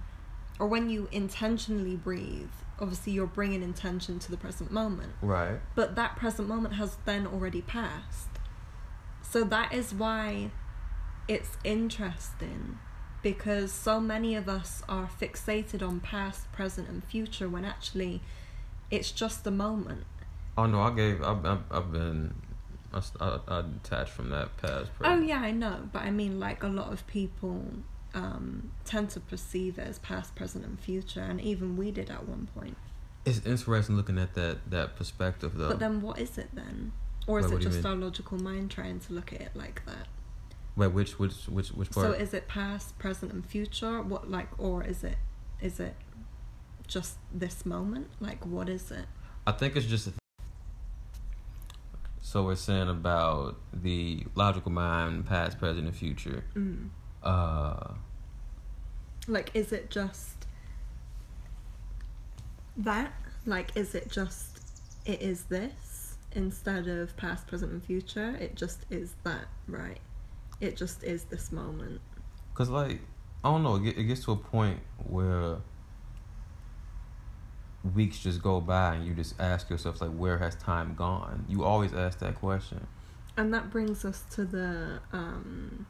or 0.58 0.66
when 0.66 0.88
you 0.88 1.08
intentionally 1.12 1.96
breathe 1.96 2.48
obviously 2.78 3.12
you're 3.12 3.26
bringing 3.26 3.62
intention 3.62 4.18
to 4.18 4.30
the 4.30 4.36
present 4.36 4.70
moment 4.70 5.12
right. 5.22 5.58
but 5.74 5.94
that 5.94 6.16
present 6.16 6.46
moment 6.48 6.74
has 6.74 6.96
then 7.04 7.26
already 7.26 7.62
passed. 7.62 8.28
So 9.22 9.44
that 9.44 9.72
is 9.72 9.92
why 9.92 10.50
it's 11.28 11.58
interesting 11.64 12.78
because 13.22 13.72
so 13.72 13.98
many 13.98 14.36
of 14.36 14.48
us 14.48 14.82
are 14.88 15.08
fixated 15.20 15.86
on 15.86 16.00
past, 16.00 16.50
present, 16.52 16.88
and 16.88 17.02
future 17.02 17.48
when 17.48 17.64
actually 17.64 18.22
it's 18.90 19.10
just 19.10 19.46
a 19.46 19.50
moment. 19.50 20.04
Oh 20.56 20.66
no, 20.66 20.80
I 20.80 20.94
gave. 20.94 21.22
I've 21.22 21.44
I've, 21.44 21.64
I've 21.70 21.92
been. 21.92 22.34
I, 22.92 23.02
I, 23.20 23.38
I 23.48 23.62
detached 23.62 24.12
from 24.12 24.30
that 24.30 24.56
past. 24.58 24.90
Oh 25.02 25.18
yeah, 25.18 25.40
I 25.40 25.50
know, 25.50 25.88
but 25.92 26.02
I 26.02 26.10
mean, 26.10 26.38
like 26.38 26.62
a 26.62 26.68
lot 26.68 26.92
of 26.92 27.06
people 27.06 27.64
um, 28.16 28.72
tend 28.86 29.10
to 29.10 29.20
perceive 29.20 29.78
it 29.78 29.86
as 29.86 29.98
past, 29.98 30.34
present, 30.34 30.64
and 30.64 30.80
future, 30.80 31.20
and 31.20 31.40
even 31.40 31.76
we 31.76 31.90
did 31.90 32.10
at 32.10 32.26
one 32.26 32.48
point. 32.54 32.76
It's 33.26 33.44
interesting 33.44 33.96
looking 33.96 34.18
at 34.18 34.34
that 34.34 34.70
that 34.70 34.96
perspective 34.96 35.56
though. 35.56 35.68
But 35.68 35.78
then, 35.78 36.00
what 36.00 36.18
is 36.18 36.38
it 36.38 36.48
then? 36.54 36.92
Or 37.26 37.38
is 37.38 37.44
Wait, 37.44 37.50
it 37.50 37.54
what 37.54 37.62
do 37.62 37.68
you 37.68 37.74
just 37.74 37.86
our 37.86 37.94
logical 37.94 38.38
mind 38.38 38.70
trying 38.70 39.00
to 39.00 39.12
look 39.12 39.32
at 39.32 39.42
it 39.42 39.50
like 39.54 39.84
that? 39.84 40.08
Wait, 40.76 40.92
which 40.92 41.18
which 41.18 41.46
which 41.48 41.68
which 41.68 41.90
part? 41.90 42.06
So 42.06 42.12
is 42.12 42.32
it 42.32 42.48
past, 42.48 42.98
present, 42.98 43.32
and 43.32 43.44
future? 43.44 44.00
What 44.00 44.30
like, 44.30 44.48
or 44.58 44.82
is 44.82 45.04
it 45.04 45.18
is 45.60 45.78
it 45.78 45.94
just 46.86 47.18
this 47.34 47.66
moment? 47.66 48.08
Like, 48.18 48.46
what 48.46 48.70
is 48.70 48.90
it? 48.90 49.06
I 49.46 49.52
think 49.52 49.76
it's 49.76 49.86
just. 49.86 50.08
So 52.22 52.44
we're 52.44 52.56
saying 52.56 52.88
about 52.88 53.56
the 53.72 54.24
logical 54.34 54.72
mind, 54.72 55.26
past, 55.26 55.58
present, 55.58 55.86
and 55.86 55.94
future. 55.94 56.44
Mm. 56.54 56.88
Uh, 57.22 57.94
Like, 59.28 59.50
is 59.54 59.72
it 59.72 59.90
just 59.90 60.46
that? 62.76 63.12
Like, 63.44 63.76
is 63.76 63.94
it 63.94 64.10
just 64.10 64.60
it 65.04 65.22
is 65.22 65.44
this 65.44 66.16
instead 66.32 66.88
of 66.88 67.16
past, 67.16 67.46
present, 67.46 67.72
and 67.72 67.82
future? 67.82 68.36
It 68.40 68.54
just 68.54 68.84
is 68.90 69.14
that, 69.24 69.46
right? 69.66 70.00
It 70.60 70.76
just 70.76 71.02
is 71.04 71.24
this 71.24 71.52
moment. 71.52 72.00
Cause 72.54 72.68
like 72.68 73.00
I 73.44 73.50
don't 73.50 73.62
know, 73.62 73.76
it, 73.76 74.02
gets 74.02 74.24
to 74.24 74.32
a 74.32 74.36
point 74.36 74.80
where 75.08 75.58
weeks 77.94 78.18
just 78.18 78.42
go 78.42 78.60
by 78.60 78.96
and 78.96 79.06
you 79.06 79.14
just 79.14 79.40
ask 79.40 79.70
yourself 79.70 80.00
like, 80.00 80.10
where 80.10 80.38
has 80.38 80.56
time 80.56 80.94
gone? 80.96 81.44
You 81.48 81.62
always 81.62 81.92
ask 81.92 82.18
that 82.20 82.34
question. 82.36 82.86
And 83.36 83.54
that 83.54 83.70
brings 83.70 84.04
us 84.04 84.24
to 84.32 84.44
the 84.44 85.00
um 85.12 85.86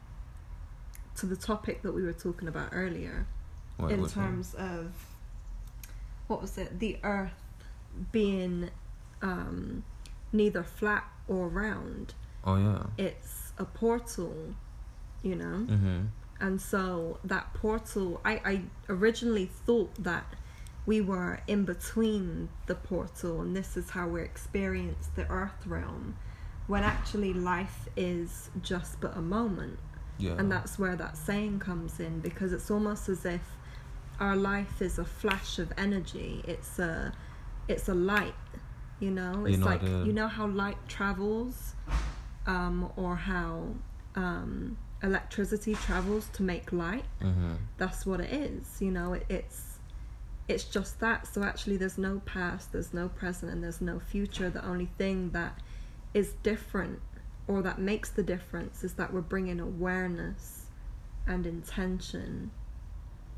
to 1.17 1.25
the 1.25 1.35
topic 1.35 1.81
that 1.83 1.91
we 1.93 2.03
were 2.03 2.13
talking 2.13 2.47
about 2.47 2.69
earlier. 2.71 3.25
What- 3.77 3.91
in 3.91 4.01
one? 4.01 4.09
terms 4.09 4.53
of 4.55 4.91
what 6.27 6.41
was 6.41 6.57
it 6.57 6.79
the 6.79 6.97
earth 7.03 7.31
being 8.11 8.69
um 9.21 9.83
neither 10.33 10.63
flat 10.63 11.05
or 11.27 11.47
round 11.47 12.13
Oh 12.43 12.57
yeah. 12.57 12.83
it's 12.97 13.53
a 13.57 13.65
portal 13.65 14.53
you 15.23 15.35
know 15.35 15.65
Mm-hmm. 15.69 15.99
and 16.39 16.61
so 16.61 17.19
that 17.23 17.53
portal 17.53 18.19
i 18.25 18.33
i 18.45 18.61
originally 18.89 19.45
thought 19.45 19.93
that 20.03 20.25
we 20.85 21.01
were 21.01 21.41
in 21.47 21.65
between 21.65 22.49
the 22.67 22.75
portal 22.75 23.41
and 23.41 23.55
this 23.55 23.75
is 23.77 23.91
how 23.91 24.07
we 24.07 24.21
experience 24.21 25.09
the 25.15 25.29
earth 25.29 25.65
realm 25.65 26.15
when 26.67 26.83
actually 26.83 27.33
life 27.33 27.87
is 27.95 28.49
just 28.61 28.99
but 29.01 29.15
a 29.17 29.21
moment 29.21 29.79
Yeah. 30.19 30.35
and 30.37 30.51
that's 30.51 30.77
where 30.79 30.95
that 30.95 31.15
saying 31.17 31.59
comes 31.59 31.99
in 31.99 32.19
because 32.21 32.51
it's 32.53 32.69
almost 32.71 33.07
as 33.09 33.25
if 33.25 33.41
our 34.19 34.35
life 34.35 34.81
is 34.81 34.97
a 34.97 35.05
flash 35.05 35.59
of 35.59 35.71
energy. 35.77 36.43
It's 36.47 36.79
a 36.79 37.13
it's 37.67 37.87
a 37.89 37.93
light 37.93 38.33
you 38.99 39.11
know? 39.11 39.41
You 39.41 39.45
it's 39.45 39.57
know, 39.59 39.65
like 39.65 39.81
the- 39.81 40.03
you 40.07 40.13
know 40.13 40.27
how 40.27 40.47
light 40.47 40.77
travels 40.87 41.75
um 42.47 42.91
or 42.95 43.15
how 43.15 43.67
um 44.15 44.77
electricity 45.03 45.75
travels 45.75 46.27
to 46.33 46.41
make 46.43 46.71
light? 46.71 47.05
Mm-hmm. 47.21 47.53
that's 47.77 48.05
what 48.05 48.19
it 48.19 48.31
is 48.33 48.81
you 48.81 48.91
know? 48.91 49.13
It, 49.13 49.25
it's 49.29 49.63
it's 50.47 50.63
just 50.63 50.99
that. 51.01 51.27
So 51.27 51.43
actually 51.43 51.75
there's 51.77 51.97
no 51.97 52.21
past 52.25 52.71
there's 52.71 52.93
no 52.93 53.09
present 53.09 53.51
and 53.51 53.63
there's 53.63 53.81
no 53.81 53.99
future. 53.99 54.49
The 54.49 54.65
only 54.65 54.89
thing 54.97 55.31
that 55.31 55.59
is 56.13 56.33
different 56.41 57.01
or 57.47 57.61
that 57.61 57.79
makes 57.79 58.09
the 58.09 58.23
difference 58.23 58.83
is 58.83 58.93
that 58.93 59.13
we're 59.13 59.21
bringing 59.21 59.59
awareness 59.59 60.65
and 61.25 61.45
intention 61.45 62.51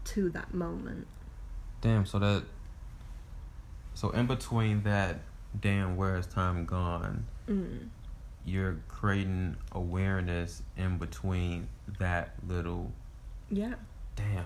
to 0.06 0.30
that 0.30 0.54
moment 0.54 1.08
Damn. 1.82 2.06
So 2.06 2.20
that. 2.20 2.44
So 3.94 4.10
in 4.12 4.28
between 4.28 4.84
that, 4.84 5.20
damn, 5.60 5.96
where 5.96 6.16
has 6.16 6.28
time 6.28 6.66
gone? 6.66 7.26
mm. 7.48 7.88
You're 8.46 8.78
creating 8.88 9.56
awareness 9.74 10.62
in 10.78 10.98
between 10.98 11.68
that 12.00 12.34
little. 12.48 12.92
yeah 13.50 13.76
Damn. 14.16 14.46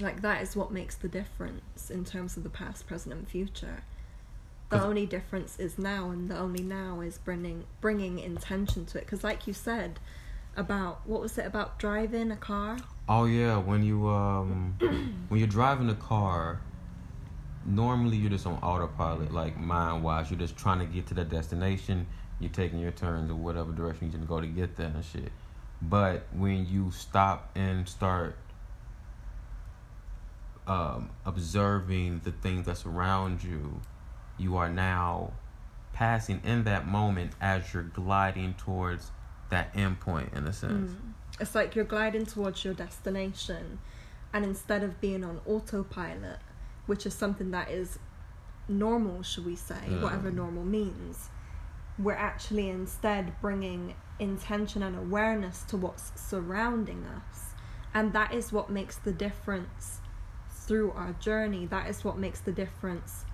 like 0.00 0.20
that 0.22 0.42
is 0.42 0.54
what 0.54 0.70
makes 0.70 0.94
the 0.96 1.08
difference 1.08 1.90
in 1.90 2.04
terms 2.04 2.36
of 2.36 2.42
the 2.42 2.50
past 2.50 2.86
present 2.86 3.14
and 3.14 3.26
future 3.28 3.82
the 4.70 4.82
only 4.82 5.06
difference 5.06 5.58
is 5.58 5.78
now 5.78 6.10
and 6.10 6.28
the 6.30 6.36
only 6.36 6.62
now 6.62 7.00
is 7.00 7.18
bringing 7.18 7.64
bringing 7.80 8.18
intention 8.18 8.84
to 8.84 8.98
it 8.98 9.02
because 9.02 9.22
like 9.22 9.46
you 9.46 9.52
said 9.52 10.00
about 10.56 11.06
what 11.06 11.20
was 11.20 11.38
it 11.38 11.46
about 11.46 11.78
driving 11.78 12.30
a 12.30 12.36
car 12.36 12.76
Oh 13.08 13.24
yeah, 13.26 13.56
when 13.58 13.84
you 13.84 14.08
um 14.08 14.74
when 15.28 15.38
you're 15.38 15.48
driving 15.48 15.88
a 15.90 15.94
car, 15.94 16.60
normally 17.64 18.16
you're 18.16 18.30
just 18.30 18.46
on 18.46 18.54
autopilot, 18.54 19.32
like 19.32 19.56
mind 19.56 20.02
wise. 20.02 20.30
You're 20.30 20.40
just 20.40 20.56
trying 20.56 20.80
to 20.80 20.86
get 20.86 21.06
to 21.08 21.14
the 21.14 21.24
destination. 21.24 22.06
You're 22.40 22.50
taking 22.50 22.80
your 22.80 22.90
turns 22.90 23.30
or 23.30 23.36
whatever 23.36 23.72
direction 23.72 24.10
you're 24.10 24.18
gonna 24.18 24.26
go 24.26 24.40
to 24.40 24.46
get 24.46 24.76
there 24.76 24.88
and 24.88 25.04
shit. 25.04 25.30
But 25.80 26.26
when 26.32 26.66
you 26.66 26.90
stop 26.90 27.50
and 27.54 27.88
start 27.88 28.36
um, 30.66 31.10
observing 31.24 32.22
the 32.24 32.32
things 32.32 32.66
that's 32.66 32.86
around 32.86 33.44
you, 33.44 33.80
you 34.38 34.56
are 34.56 34.68
now 34.68 35.32
passing 35.92 36.40
in 36.44 36.64
that 36.64 36.86
moment 36.86 37.32
as 37.40 37.72
you're 37.72 37.82
gliding 37.82 38.54
towards 38.54 39.10
that 39.50 39.70
end 39.74 40.00
point 40.00 40.30
in 40.34 40.46
a 40.46 40.52
sense. 40.52 40.90
Mm. 40.90 41.12
It's 41.40 41.54
like 41.54 41.74
you're 41.74 41.84
gliding 41.84 42.26
towards 42.26 42.64
your 42.64 42.74
destination, 42.74 43.78
and 44.32 44.44
instead 44.44 44.82
of 44.82 45.00
being 45.00 45.24
on 45.24 45.40
autopilot, 45.46 46.38
which 46.86 47.06
is 47.06 47.14
something 47.14 47.50
that 47.50 47.70
is 47.70 47.98
normal, 48.68 49.22
should 49.22 49.44
we 49.44 49.56
say, 49.56 49.74
whatever 50.00 50.30
normal 50.30 50.64
means, 50.64 51.28
we're 51.98 52.12
actually 52.12 52.68
instead 52.68 53.38
bringing 53.40 53.94
intention 54.18 54.82
and 54.82 54.96
awareness 54.96 55.62
to 55.64 55.76
what's 55.76 56.12
surrounding 56.16 57.04
us. 57.04 57.54
And 57.94 58.12
that 58.12 58.32
is 58.32 58.52
what 58.52 58.70
makes 58.70 58.96
the 58.96 59.12
difference 59.12 60.00
through 60.50 60.92
our 60.92 61.12
journey. 61.14 61.66
That 61.66 61.88
is 61.88 62.04
what 62.04 62.18
makes 62.18 62.40
the 62.40 62.52
difference 62.52 63.25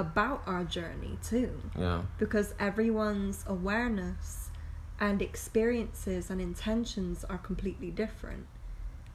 about 0.00 0.42
our 0.46 0.64
journey, 0.64 1.18
too 1.22 1.50
Yeah. 1.78 2.02
because 2.18 2.54
everyone's 2.58 3.44
awareness 3.46 4.50
and 4.98 5.20
experiences 5.22 6.30
and 6.30 6.40
intentions 6.40 7.24
are 7.24 7.38
completely 7.38 7.90
different. 7.90 8.46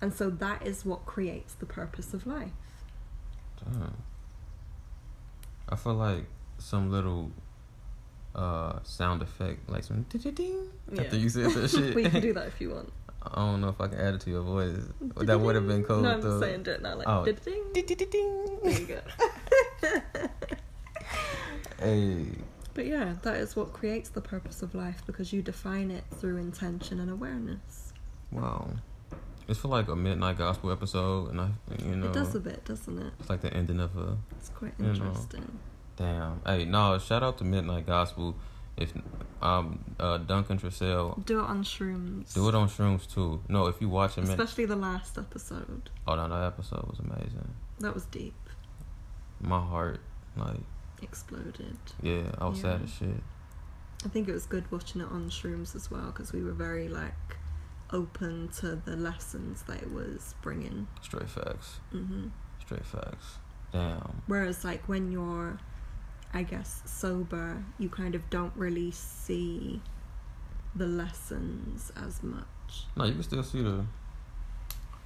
And 0.01 0.13
so 0.13 0.29
that 0.29 0.65
is 0.65 0.85
what 0.85 1.05
creates 1.05 1.53
the 1.55 1.65
purpose 1.65 2.13
of 2.13 2.25
life. 2.27 2.51
Damn. 3.63 3.95
I 5.69 5.75
feel 5.75 5.95
like 5.95 6.25
some 6.57 6.91
little 6.91 7.31
uh 8.35 8.79
sound 8.83 9.21
effect, 9.21 9.69
like 9.69 9.83
some 9.83 10.03
ding 10.11 10.69
after 10.91 11.15
Yeah. 11.15 11.21
you 11.23 11.29
said 11.29 11.51
that 11.51 11.69
shit. 11.75 11.95
we 11.95 12.03
can 12.03 12.21
do 12.21 12.33
that 12.37 12.47
if 12.47 12.59
you 12.61 12.69
want. 12.71 12.91
I 13.23 13.35
don't 13.45 13.61
know 13.61 13.69
if 13.69 13.79
I 13.81 13.87
can 13.87 13.97
add 13.99 14.13
it 14.15 14.21
to 14.21 14.29
your 14.29 14.43
voice. 14.43 14.77
That 15.29 15.39
would 15.39 15.55
have 15.55 15.67
been 15.67 15.83
cool 15.83 16.01
No, 16.07 16.11
I'm 16.11 16.21
though. 16.21 16.39
saying 16.39 16.61
do 16.63 16.71
it 16.71 16.81
now. 16.83 16.95
Like, 16.95 17.07
Oh. 17.07 17.25
ding. 17.25 17.63
Ding. 17.73 17.85
There 18.63 18.79
you 18.79 18.85
go. 18.85 19.01
Hey. 21.85 22.25
But 22.73 22.85
yeah, 22.87 23.15
that 23.21 23.37
is 23.37 23.55
what 23.55 23.71
creates 23.73 24.09
the 24.09 24.21
purpose 24.21 24.61
of 24.61 24.75
life 24.75 25.01
because 25.05 25.31
you 25.31 25.41
define 25.41 25.91
it 25.91 26.03
through 26.15 26.37
intention 26.37 26.99
and 26.99 27.09
awareness. 27.09 27.93
Wow. 28.31 28.69
It's 29.47 29.59
for 29.59 29.67
like 29.69 29.87
a 29.87 29.95
midnight 29.95 30.37
gospel 30.39 30.71
episode, 30.71 31.29
and 31.29 31.39
I, 31.39 31.49
you 31.83 31.95
know, 31.95 32.07
It 32.07 32.13
does 32.13 32.33
a 32.35 32.39
bit, 32.39 32.65
doesn't 32.65 32.97
it? 32.99 33.13
it's 33.19 33.29
like 33.29 33.41
the 33.41 33.53
ending 33.53 33.79
of 33.79 33.95
a 33.95 34.17
It's 34.37 34.49
quite 34.49 34.73
You 34.79 34.85
know. 34.87 34.91
interesting. 34.91 35.59
damn. 35.95 36.41
Hey, 36.45 36.65
no, 36.65 36.97
shout 36.97 37.23
out 37.23 37.37
to 37.37 37.43
Midnight 37.43 37.85
Gospel. 37.85 38.35
If 38.77 38.91
um 39.41 39.79
uh 39.99 40.17
Duncan 40.17 40.57
Trussell, 40.59 41.23
Do 41.25 41.39
it 41.39 41.45
on 41.45 41.63
shrooms. 41.63 42.33
do 42.33 42.49
it 42.49 42.55
on 42.55 42.67
shrooms 42.67 43.07
too. 43.09 43.39
No, 43.47 43.67
if 43.67 43.79
you 43.79 43.87
watch 43.87 44.17
it. 44.17 44.25
Especially 44.25 44.65
the 44.65 44.75
last 44.75 45.17
episode. 45.17 45.89
Oh 46.05 46.15
no, 46.15 46.27
that 46.27 46.43
episode 46.47 46.83
was 46.89 46.99
amazing. 46.99 47.53
That 47.79 47.93
was 47.93 48.03
deep. 48.07 48.33
My 49.39 49.59
heart, 49.61 50.01
like, 50.35 50.59
Exploded. 51.01 51.77
yeah, 52.01 52.31
I 52.39 52.47
was 52.47 52.61
sad 52.61 52.81
as 52.83 52.89
shit. 52.93 53.21
I 54.03 54.07
think 54.09 54.27
it 54.27 54.33
was 54.33 54.45
good 54.45 54.69
watching 54.71 55.01
it 55.01 55.07
on 55.11 55.29
shrooms 55.29 55.75
as 55.75 55.89
well 55.89 56.07
because 56.07 56.31
we 56.31 56.43
were 56.43 56.51
very 56.51 56.87
like 56.87 57.37
open 57.91 58.49
to 58.59 58.75
the 58.75 58.95
lessons 58.95 59.63
that 59.63 59.81
it 59.81 59.91
was 59.91 60.35
bringing. 60.41 60.87
Straight 61.01 61.29
facts. 61.29 61.79
hmm 61.91 62.27
Straight 62.59 62.85
facts. 62.85 63.37
Damn. 63.71 64.21
Whereas 64.27 64.63
like 64.63 64.87
when 64.87 65.11
you're, 65.11 65.59
I 66.33 66.43
guess 66.43 66.81
sober, 66.85 67.63
you 67.77 67.89
kind 67.89 68.15
of 68.15 68.29
don't 68.29 68.55
really 68.55 68.91
see 68.91 69.81
the 70.75 70.87
lessons 70.87 71.91
as 71.95 72.21
much. 72.23 72.45
No, 72.95 73.05
you 73.05 73.13
can 73.13 73.23
still 73.23 73.43
see 73.43 73.61
the. 73.61 73.85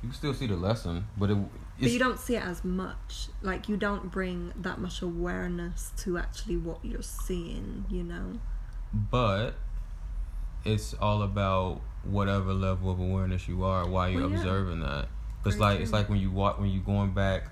You 0.02 0.10
can 0.10 0.14
still 0.18 0.34
see 0.34 0.48
the 0.48 0.56
lesson, 0.56 1.08
but 1.18 1.30
it. 1.30 1.38
But 1.80 1.92
you 1.92 2.00
don't 2.00 2.20
see 2.20 2.36
it 2.36 2.44
as 2.44 2.64
much. 2.66 3.28
Like 3.42 3.70
you 3.70 3.78
don't 3.78 4.12
bring 4.12 4.52
that 4.62 4.80
much 4.80 5.02
awareness 5.02 5.92
to 6.04 6.18
actually 6.18 6.58
what 6.58 6.84
you're 6.84 7.02
seeing. 7.02 7.86
You 7.90 8.04
know. 8.04 8.40
But 8.94 9.56
it's 10.66 10.94
all 10.96 11.22
about 11.22 11.82
whatever 12.04 12.54
level 12.54 12.92
of 12.92 13.00
awareness 13.00 13.48
you 13.48 13.64
are 13.64 13.88
while 13.88 14.10
you're 14.10 14.22
Well, 14.22 14.32
yeah. 14.32 14.38
observing 14.38 14.80
that. 14.82 15.08
Cause 15.44 15.54
Very 15.56 15.60
like 15.62 15.76
true. 15.78 15.84
it's 15.84 15.94
like 15.94 16.10
when 16.10 16.20
you 16.20 16.32
watch 16.32 16.58
when 16.60 16.70
you're 16.70 16.84
going 16.84 17.12
back 17.14 17.50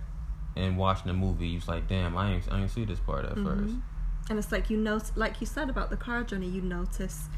and 0.56 0.78
watching 0.78 1.10
a 1.10 1.14
movie, 1.14 1.48
you're 1.48 1.62
like, 1.68 1.88
damn, 1.88 2.18
I 2.18 2.32
ain't 2.34 2.52
I 2.52 2.62
ain't 2.62 2.72
see 2.72 2.84
this 2.86 3.00
part 3.00 3.26
at 3.26 3.36
first. 3.36 3.76
Mhm. 3.76 3.82
And 4.30 4.38
it's 4.40 4.52
like 4.52 4.70
you 4.70 4.78
know, 4.78 5.00
like 5.16 5.40
you 5.40 5.48
said 5.48 5.70
about 5.70 5.90
the 5.90 5.96
car 5.98 6.24
journey, 6.24 6.50
you 6.50 6.62
notice 6.62 7.30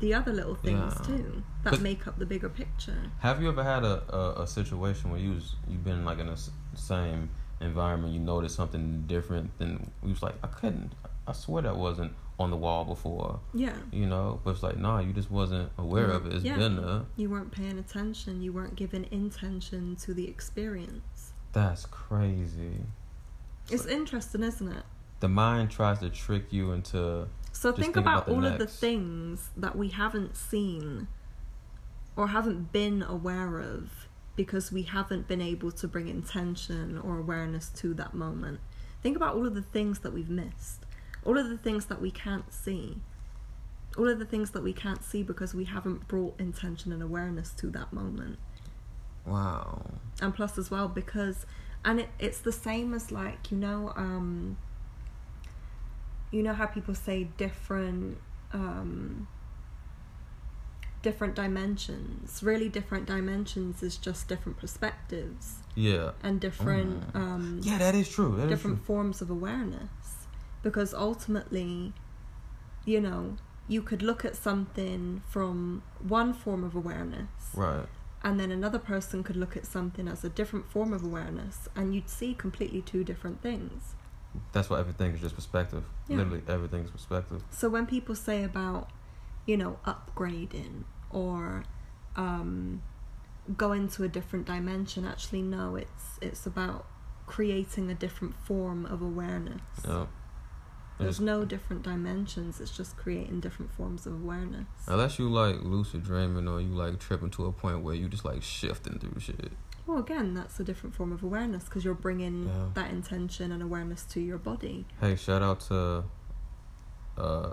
the 0.00 0.12
other 0.14 0.32
little 0.32 0.54
things 0.56 0.94
Yeah. 1.00 1.06
too 1.06 1.42
that 1.62 1.70
But- 1.72 1.80
make 1.80 2.06
up 2.06 2.18
the 2.18 2.26
bigger 2.26 2.48
picture. 2.48 3.10
Have 3.20 3.40
you 3.40 3.48
ever 3.48 3.62
had 3.64 3.84
a, 3.84 4.02
a, 4.14 4.42
a 4.42 4.46
situation 4.46 5.10
where 5.10 5.20
you 5.20 5.32
was 5.34 5.56
you've 5.68 5.84
been 5.84 6.04
like 6.04 6.18
in 6.18 6.26
the 6.26 6.40
same 6.74 7.30
environment, 7.60 8.12
you 8.12 8.20
noticed 8.20 8.56
something 8.56 9.04
different 9.06 9.56
than 9.58 9.90
you 10.02 10.10
was 10.10 10.22
like, 10.22 10.34
I 10.42 10.48
couldn't, 10.48 10.92
I 11.26 11.32
swear 11.32 11.62
that 11.62 11.76
wasn't 11.76 12.12
on 12.38 12.50
the 12.50 12.56
wall 12.56 12.84
before, 12.84 13.38
Yeah. 13.54 13.76
you 13.92 14.06
know? 14.06 14.40
But 14.42 14.50
it's 14.50 14.62
like, 14.62 14.76
nah, 14.76 14.98
you 14.98 15.12
just 15.12 15.30
wasn't 15.30 15.70
aware 15.78 16.10
of 16.10 16.26
it. 16.26 16.32
It's 16.34 16.44
Yeah. 16.44 16.56
been 16.58 16.76
there. 16.76 17.02
You 17.16 17.30
weren't 17.30 17.52
paying 17.52 17.78
attention. 17.78 18.42
You 18.42 18.52
weren't 18.52 18.74
giving 18.74 19.06
intention 19.12 19.94
to 20.02 20.12
the 20.12 20.28
experience. 20.28 21.32
That's 21.52 21.86
crazy. 21.86 22.80
It's 23.70 23.86
interesting, 23.86 24.42
isn't 24.42 24.68
it? 24.68 24.82
The 25.20 25.28
mind 25.28 25.70
tries 25.70 26.00
to 26.00 26.10
trick 26.10 26.52
you 26.52 26.72
into 26.72 27.28
So 27.54 27.70
Just 27.70 27.80
think 27.80 27.94
think 27.94 27.96
about, 27.96 28.24
about 28.24 28.36
all 28.36 28.44
of 28.44 28.58
the 28.58 28.66
things 28.66 29.50
that 29.56 29.76
we 29.76 29.88
haven't 29.88 30.36
seen 30.36 31.06
or 32.16 32.28
haven't 32.28 32.72
been 32.72 33.02
aware 33.02 33.60
of 33.60 34.08
because 34.36 34.72
we 34.72 34.82
haven't 34.82 35.28
been 35.28 35.40
able 35.40 35.70
to 35.72 35.88
bring 35.88 36.08
intention 36.08 36.98
or 36.98 37.18
awareness 37.18 37.68
to 37.70 37.94
that 37.94 38.12
moment. 38.12 38.60
Think 39.02 39.16
about 39.16 39.36
all 39.36 39.46
of 39.46 39.54
the 39.54 39.62
things 39.62 40.00
that 40.00 40.12
we've 40.12 40.28
missed, 40.28 40.84
all 41.24 41.38
of 41.38 41.48
the 41.48 41.56
things 41.58 41.86
that 41.86 42.00
we 42.00 42.10
can't 42.10 42.52
see, 42.52 42.96
all 43.96 44.08
of 44.08 44.18
the 44.18 44.24
things 44.26 44.50
that 44.50 44.62
we 44.62 44.72
can't 44.72 45.04
see 45.04 45.22
because 45.22 45.54
we 45.54 45.64
haven't 45.64 46.08
brought 46.08 46.38
intention 46.40 46.92
and 46.92 47.02
awareness 47.02 47.50
to 47.52 47.70
that 47.70 47.92
moment. 47.92 48.38
wow. 49.24 49.80
and 50.20 50.34
plus 50.34 50.58
as 50.58 50.70
well 50.70 50.88
because 50.88 51.46
and 51.84 52.00
it, 52.00 52.08
it's 52.18 52.38
the 52.40 52.52
same 52.52 52.94
as 52.94 53.12
like 53.12 53.50
you 53.50 53.56
know 53.56 53.92
um 53.96 54.56
you 56.34 56.42
know 56.42 56.52
how 56.60 56.66
people 56.66 56.94
say 56.94 57.18
different 57.36 58.18
um 58.52 59.28
different 61.02 61.34
dimensions 61.34 62.42
really 62.42 62.68
different 62.68 63.06
dimensions 63.06 63.82
is 63.82 63.96
just 63.96 64.26
different 64.26 64.56
perspectives 64.58 65.58
Yeah. 65.74 66.12
and 66.22 66.40
different 66.40 67.12
Mm. 67.12 67.16
um 67.22 67.60
Yeah, 67.62 67.78
that 67.78 67.94
is 67.94 68.08
true. 68.08 68.32
That 68.36 68.44
is 68.44 68.48
different 68.52 68.78
true. 68.78 68.86
forms 68.86 69.20
of 69.24 69.28
awareness 69.30 69.90
because 70.62 70.90
ultimately 70.94 71.92
you 72.92 73.00
know 73.00 73.36
you 73.68 73.80
could 73.82 74.02
look 74.02 74.24
at 74.24 74.34
something 74.48 75.22
from 75.34 75.82
one 76.16 76.32
form 76.32 76.62
of 76.64 76.74
awareness 76.74 77.30
Right. 77.54 77.86
and 78.22 78.40
then 78.40 78.50
another 78.50 78.78
person 78.92 79.22
could 79.22 79.36
look 79.36 79.54
at 79.60 79.66
something 79.66 80.06
as 80.08 80.24
a 80.24 80.30
different 80.40 80.66
form 80.74 80.92
of 80.92 81.02
awareness 81.04 81.56
and 81.76 81.94
you'd 81.94 82.08
see 82.08 82.32
completely 82.34 82.80
two 82.92 83.04
different 83.04 83.38
things 83.42 83.94
That's 84.52 84.68
why 84.70 84.78
everything 84.80 85.12
is 85.14 85.20
just 85.20 85.34
perspective. 85.34 85.84
Yeah. 86.08 86.16
Literally 86.18 86.42
everything 86.48 86.84
is 86.84 86.90
perspective. 86.90 87.42
so 87.50 87.68
when 87.68 87.86
people 87.86 88.14
say 88.14 88.44
about 88.44 88.90
you 89.46 89.56
know 89.56 89.78
upgrading 89.86 90.84
or 91.10 91.64
um 92.16 92.82
going 93.56 93.88
to 93.88 94.04
a 94.04 94.08
different 94.08 94.46
dimension 94.46 95.04
actually 95.04 95.42
no 95.42 95.76
it's 95.76 96.18
it's 96.22 96.46
about 96.46 96.86
creating 97.26 97.90
a 97.90 97.94
different 97.94 98.34
form 98.36 98.86
of 98.86 99.02
awareness 99.02 99.60
Yeah. 99.86 100.06
there's 100.98 101.20
no 101.20 101.44
different 101.44 101.82
dimensions 101.82 102.58
it's 102.60 102.74
just 102.74 102.96
creating 102.96 103.40
different 103.40 103.70
forms 103.72 104.06
of 104.06 104.14
awareness 104.14 104.66
Unless 104.86 105.18
you 105.18 105.28
like 105.28 105.56
lucid 105.62 106.04
dreaming 106.04 106.48
or 106.48 106.60
you 106.60 106.68
like 106.68 106.98
tripping 106.98 107.30
to 107.32 107.44
a 107.46 107.52
point 107.52 107.82
where 107.82 107.94
you 107.94 108.08
just 108.08 108.24
like 108.24 108.42
shifting 108.42 108.98
through 108.98 109.20
shit. 109.20 109.52
Well 109.86 109.98
again 109.98 110.34
that's 110.34 110.58
a 110.60 110.64
different 110.64 110.94
form 110.94 111.12
of 111.12 111.22
awareness 111.22 111.64
because 111.64 111.84
you're 111.84 111.94
bringing 111.94 112.46
Yeah. 112.46 112.68
that 112.74 112.90
intention 112.90 113.52
and 113.52 113.62
awareness 113.62 114.04
to 114.06 114.20
your 114.20 114.38
body 114.38 114.86
Hey, 115.00 115.16
shout 115.16 115.42
out 115.42 115.60
to 115.68 116.04
uh, 117.18 117.52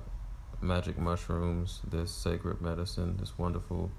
Magic 0.62 0.98
Mushrooms, 0.98 1.82
this 1.90 2.12
sacred 2.12 2.62
medicine, 2.62 3.18
this 3.20 3.38
wonderful 3.38 3.92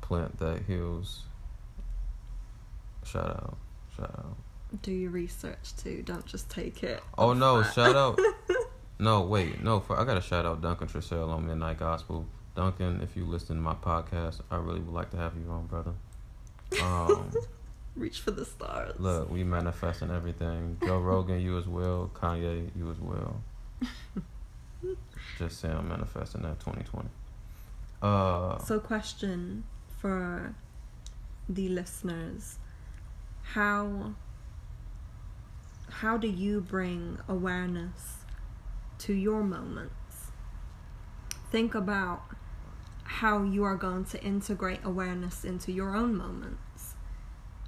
plant 0.00 0.38
that 0.38 0.62
heals. 0.66 1.24
Shout 3.04 3.26
out. 3.28 3.56
Shout 3.96 4.10
out. 4.18 4.36
do 4.82 4.92
your 4.92 5.10
research 5.10 5.74
too. 5.76 6.02
Don't 6.02 6.24
just 6.26 6.48
take 6.50 6.82
it. 6.82 7.02
Oh 7.18 7.32
no, 7.32 7.62
that. 7.62 7.72
shout 7.74 7.96
out. 7.96 8.18
No, 8.98 9.22
wait, 9.22 9.62
no, 9.64 9.80
for 9.80 9.98
I 9.98 10.04
gotta 10.04 10.20
shout 10.20 10.44
out 10.44 10.60
Duncan 10.60 10.86
Trussell 10.86 11.30
on 11.30 11.46
Midnight 11.46 11.78
Gospel. 11.78 12.26
Duncan, 12.54 13.00
if 13.00 13.16
you 13.16 13.24
listen 13.24 13.56
to 13.56 13.62
my 13.62 13.72
podcast, 13.72 14.42
I 14.50 14.56
really 14.56 14.80
would 14.80 14.92
like 14.92 15.10
to 15.12 15.16
have 15.16 15.32
you 15.42 15.50
on, 15.50 15.66
brother. 15.68 15.92
Um 16.82 17.30
Reach 17.96 18.20
for 18.20 18.30
the 18.30 18.44
stars. 18.44 18.94
Look, 18.98 19.30
we 19.30 19.42
manifesting 19.44 20.10
everything. 20.10 20.78
Joe 20.84 20.98
Rogan, 21.10 21.40
you 21.40 21.58
as 21.58 21.66
well. 21.66 22.10
Kanye, 22.14 22.70
you 22.76 22.90
as 22.90 22.98
well. 23.00 23.42
Just 25.38 25.60
saying, 25.60 25.74
I'm 25.76 25.88
manifesting 25.88 26.42
that 26.42 26.60
2020. 26.60 27.08
Uh, 28.00 28.58
So, 28.58 28.78
question 28.78 29.64
for 29.98 30.54
the 31.48 31.68
listeners: 31.68 32.58
How 33.42 34.14
how 35.90 36.16
do 36.16 36.28
you 36.28 36.60
bring 36.60 37.18
awareness 37.28 38.18
to 38.98 39.12
your 39.12 39.42
moments? 39.42 40.30
Think 41.50 41.74
about 41.74 42.22
how 43.02 43.42
you 43.42 43.64
are 43.64 43.74
going 43.76 44.04
to 44.06 44.22
integrate 44.22 44.80
awareness 44.84 45.44
into 45.44 45.72
your 45.72 45.96
own 45.96 46.16
moments 46.16 46.62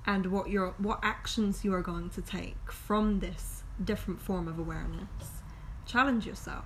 and 0.07 0.27
what 0.27 0.51
your 0.51 0.75
what 0.79 0.99
actions 1.03 1.65
you 1.65 1.73
are 1.75 1.83
going 1.83 2.11
to 2.11 2.23
take 2.23 2.71
from 2.71 3.21
this 3.21 3.63
different 3.83 4.21
form 4.21 4.49
of 4.49 4.59
awareness. 4.59 5.43
Challenge 5.87 6.27
yourself 6.27 6.65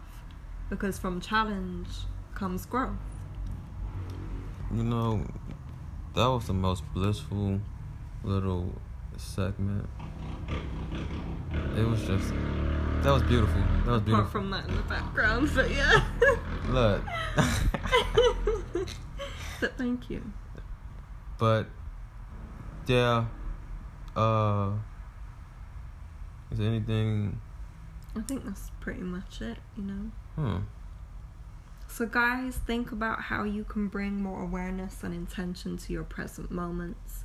because 0.71 0.99
from 0.99 1.21
challenge 1.21 1.89
comes 2.35 2.67
growth. 2.67 2.93
you 4.75 4.83
know, 4.83 5.25
that 6.15 6.27
was 6.27 6.47
the 6.47 6.53
most 6.53 6.83
blissful 6.93 7.61
little 8.25 8.73
segment. 9.17 9.89
It 11.77 11.87
was 11.87 12.03
just, 12.05 12.33
that 13.03 13.13
was 13.13 13.23
beautiful. 13.23 13.61
That 13.85 13.93
was 13.93 14.03
beautiful. 14.03 14.15
Apart 14.27 14.33
from 14.33 14.51
that 14.51 14.69
in 14.69 14.77
the 14.77 14.83
background, 14.83 15.51
but 15.55 15.71
yeah. 15.71 16.05
Look, 16.69 17.03
but 19.61 19.77
thank 19.79 20.11
you. 20.11 20.33
but 21.39 21.67
yeah, 22.89 23.27
uh, 24.15 24.71
is 26.51 26.59
there 26.59 26.69
anything? 26.69 27.41
I 28.17 28.21
think 28.21 28.45
that's 28.45 28.71
pretty 28.81 29.03
much 29.03 29.43
it, 29.43 29.59
you 29.77 29.83
know. 29.83 30.11
Hmm. 30.37 30.57
So, 31.89 32.07
guys, 32.07 32.57
think 32.67 32.93
about 32.93 33.23
how 33.23 33.45
you 33.45 33.65
can 33.65 33.89
bring 33.89 34.23
more 34.23 34.43
awareness 34.43 35.03
and 35.03 35.15
intention 35.15 35.77
to 35.79 35.93
your 35.93 36.05
present 36.05 36.51
moments. 36.51 37.25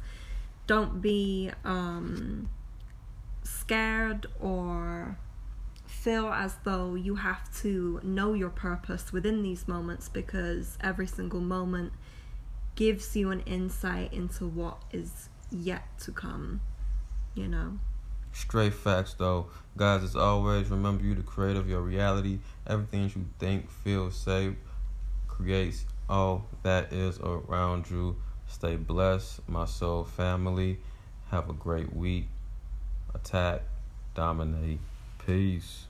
Don't 0.67 1.01
be 1.01 1.51
um, 1.65 2.49
scared 3.43 4.27
or 4.39 5.17
feel 5.85 6.27
as 6.27 6.55
though 6.63 6.95
you 6.95 7.15
have 7.15 7.53
to 7.61 7.99
know 8.01 8.33
your 8.33 8.49
purpose 8.49 9.11
within 9.11 9.43
these 9.43 9.67
moments 9.67 10.07
because 10.09 10.77
every 10.81 11.05
single 11.07 11.41
moment 11.41 11.91
gives 12.75 13.15
you 13.15 13.29
an 13.29 13.41
insight 13.41 14.13
into 14.13 14.47
what 14.47 14.81
is 14.91 15.29
yet 15.51 15.83
to 15.99 16.11
come, 16.11 16.61
you 17.35 17.47
know. 17.47 17.79
Straight 18.33 18.73
facts, 18.73 19.13
though. 19.13 19.47
Guys, 19.75 20.03
as 20.03 20.15
always, 20.15 20.69
remember 20.69 21.03
you 21.03 21.15
the 21.15 21.21
creator 21.21 21.59
of 21.59 21.69
your 21.69 21.81
reality. 21.81 22.39
Everything 22.65 23.03
you 23.03 23.25
think, 23.39 23.69
feel, 23.69 24.09
say, 24.11 24.55
creates 25.27 25.85
all 26.09 26.45
that 26.63 26.93
is 26.93 27.19
around 27.19 27.89
you. 27.89 28.15
Stay 28.47 28.75
blessed, 28.75 29.47
my 29.47 29.65
soul 29.65 30.03
family. 30.03 30.79
Have 31.29 31.49
a 31.49 31.53
great 31.53 31.95
week. 31.95 32.27
Attack, 33.13 33.61
dominate. 34.15 34.79
Peace. 35.25 35.85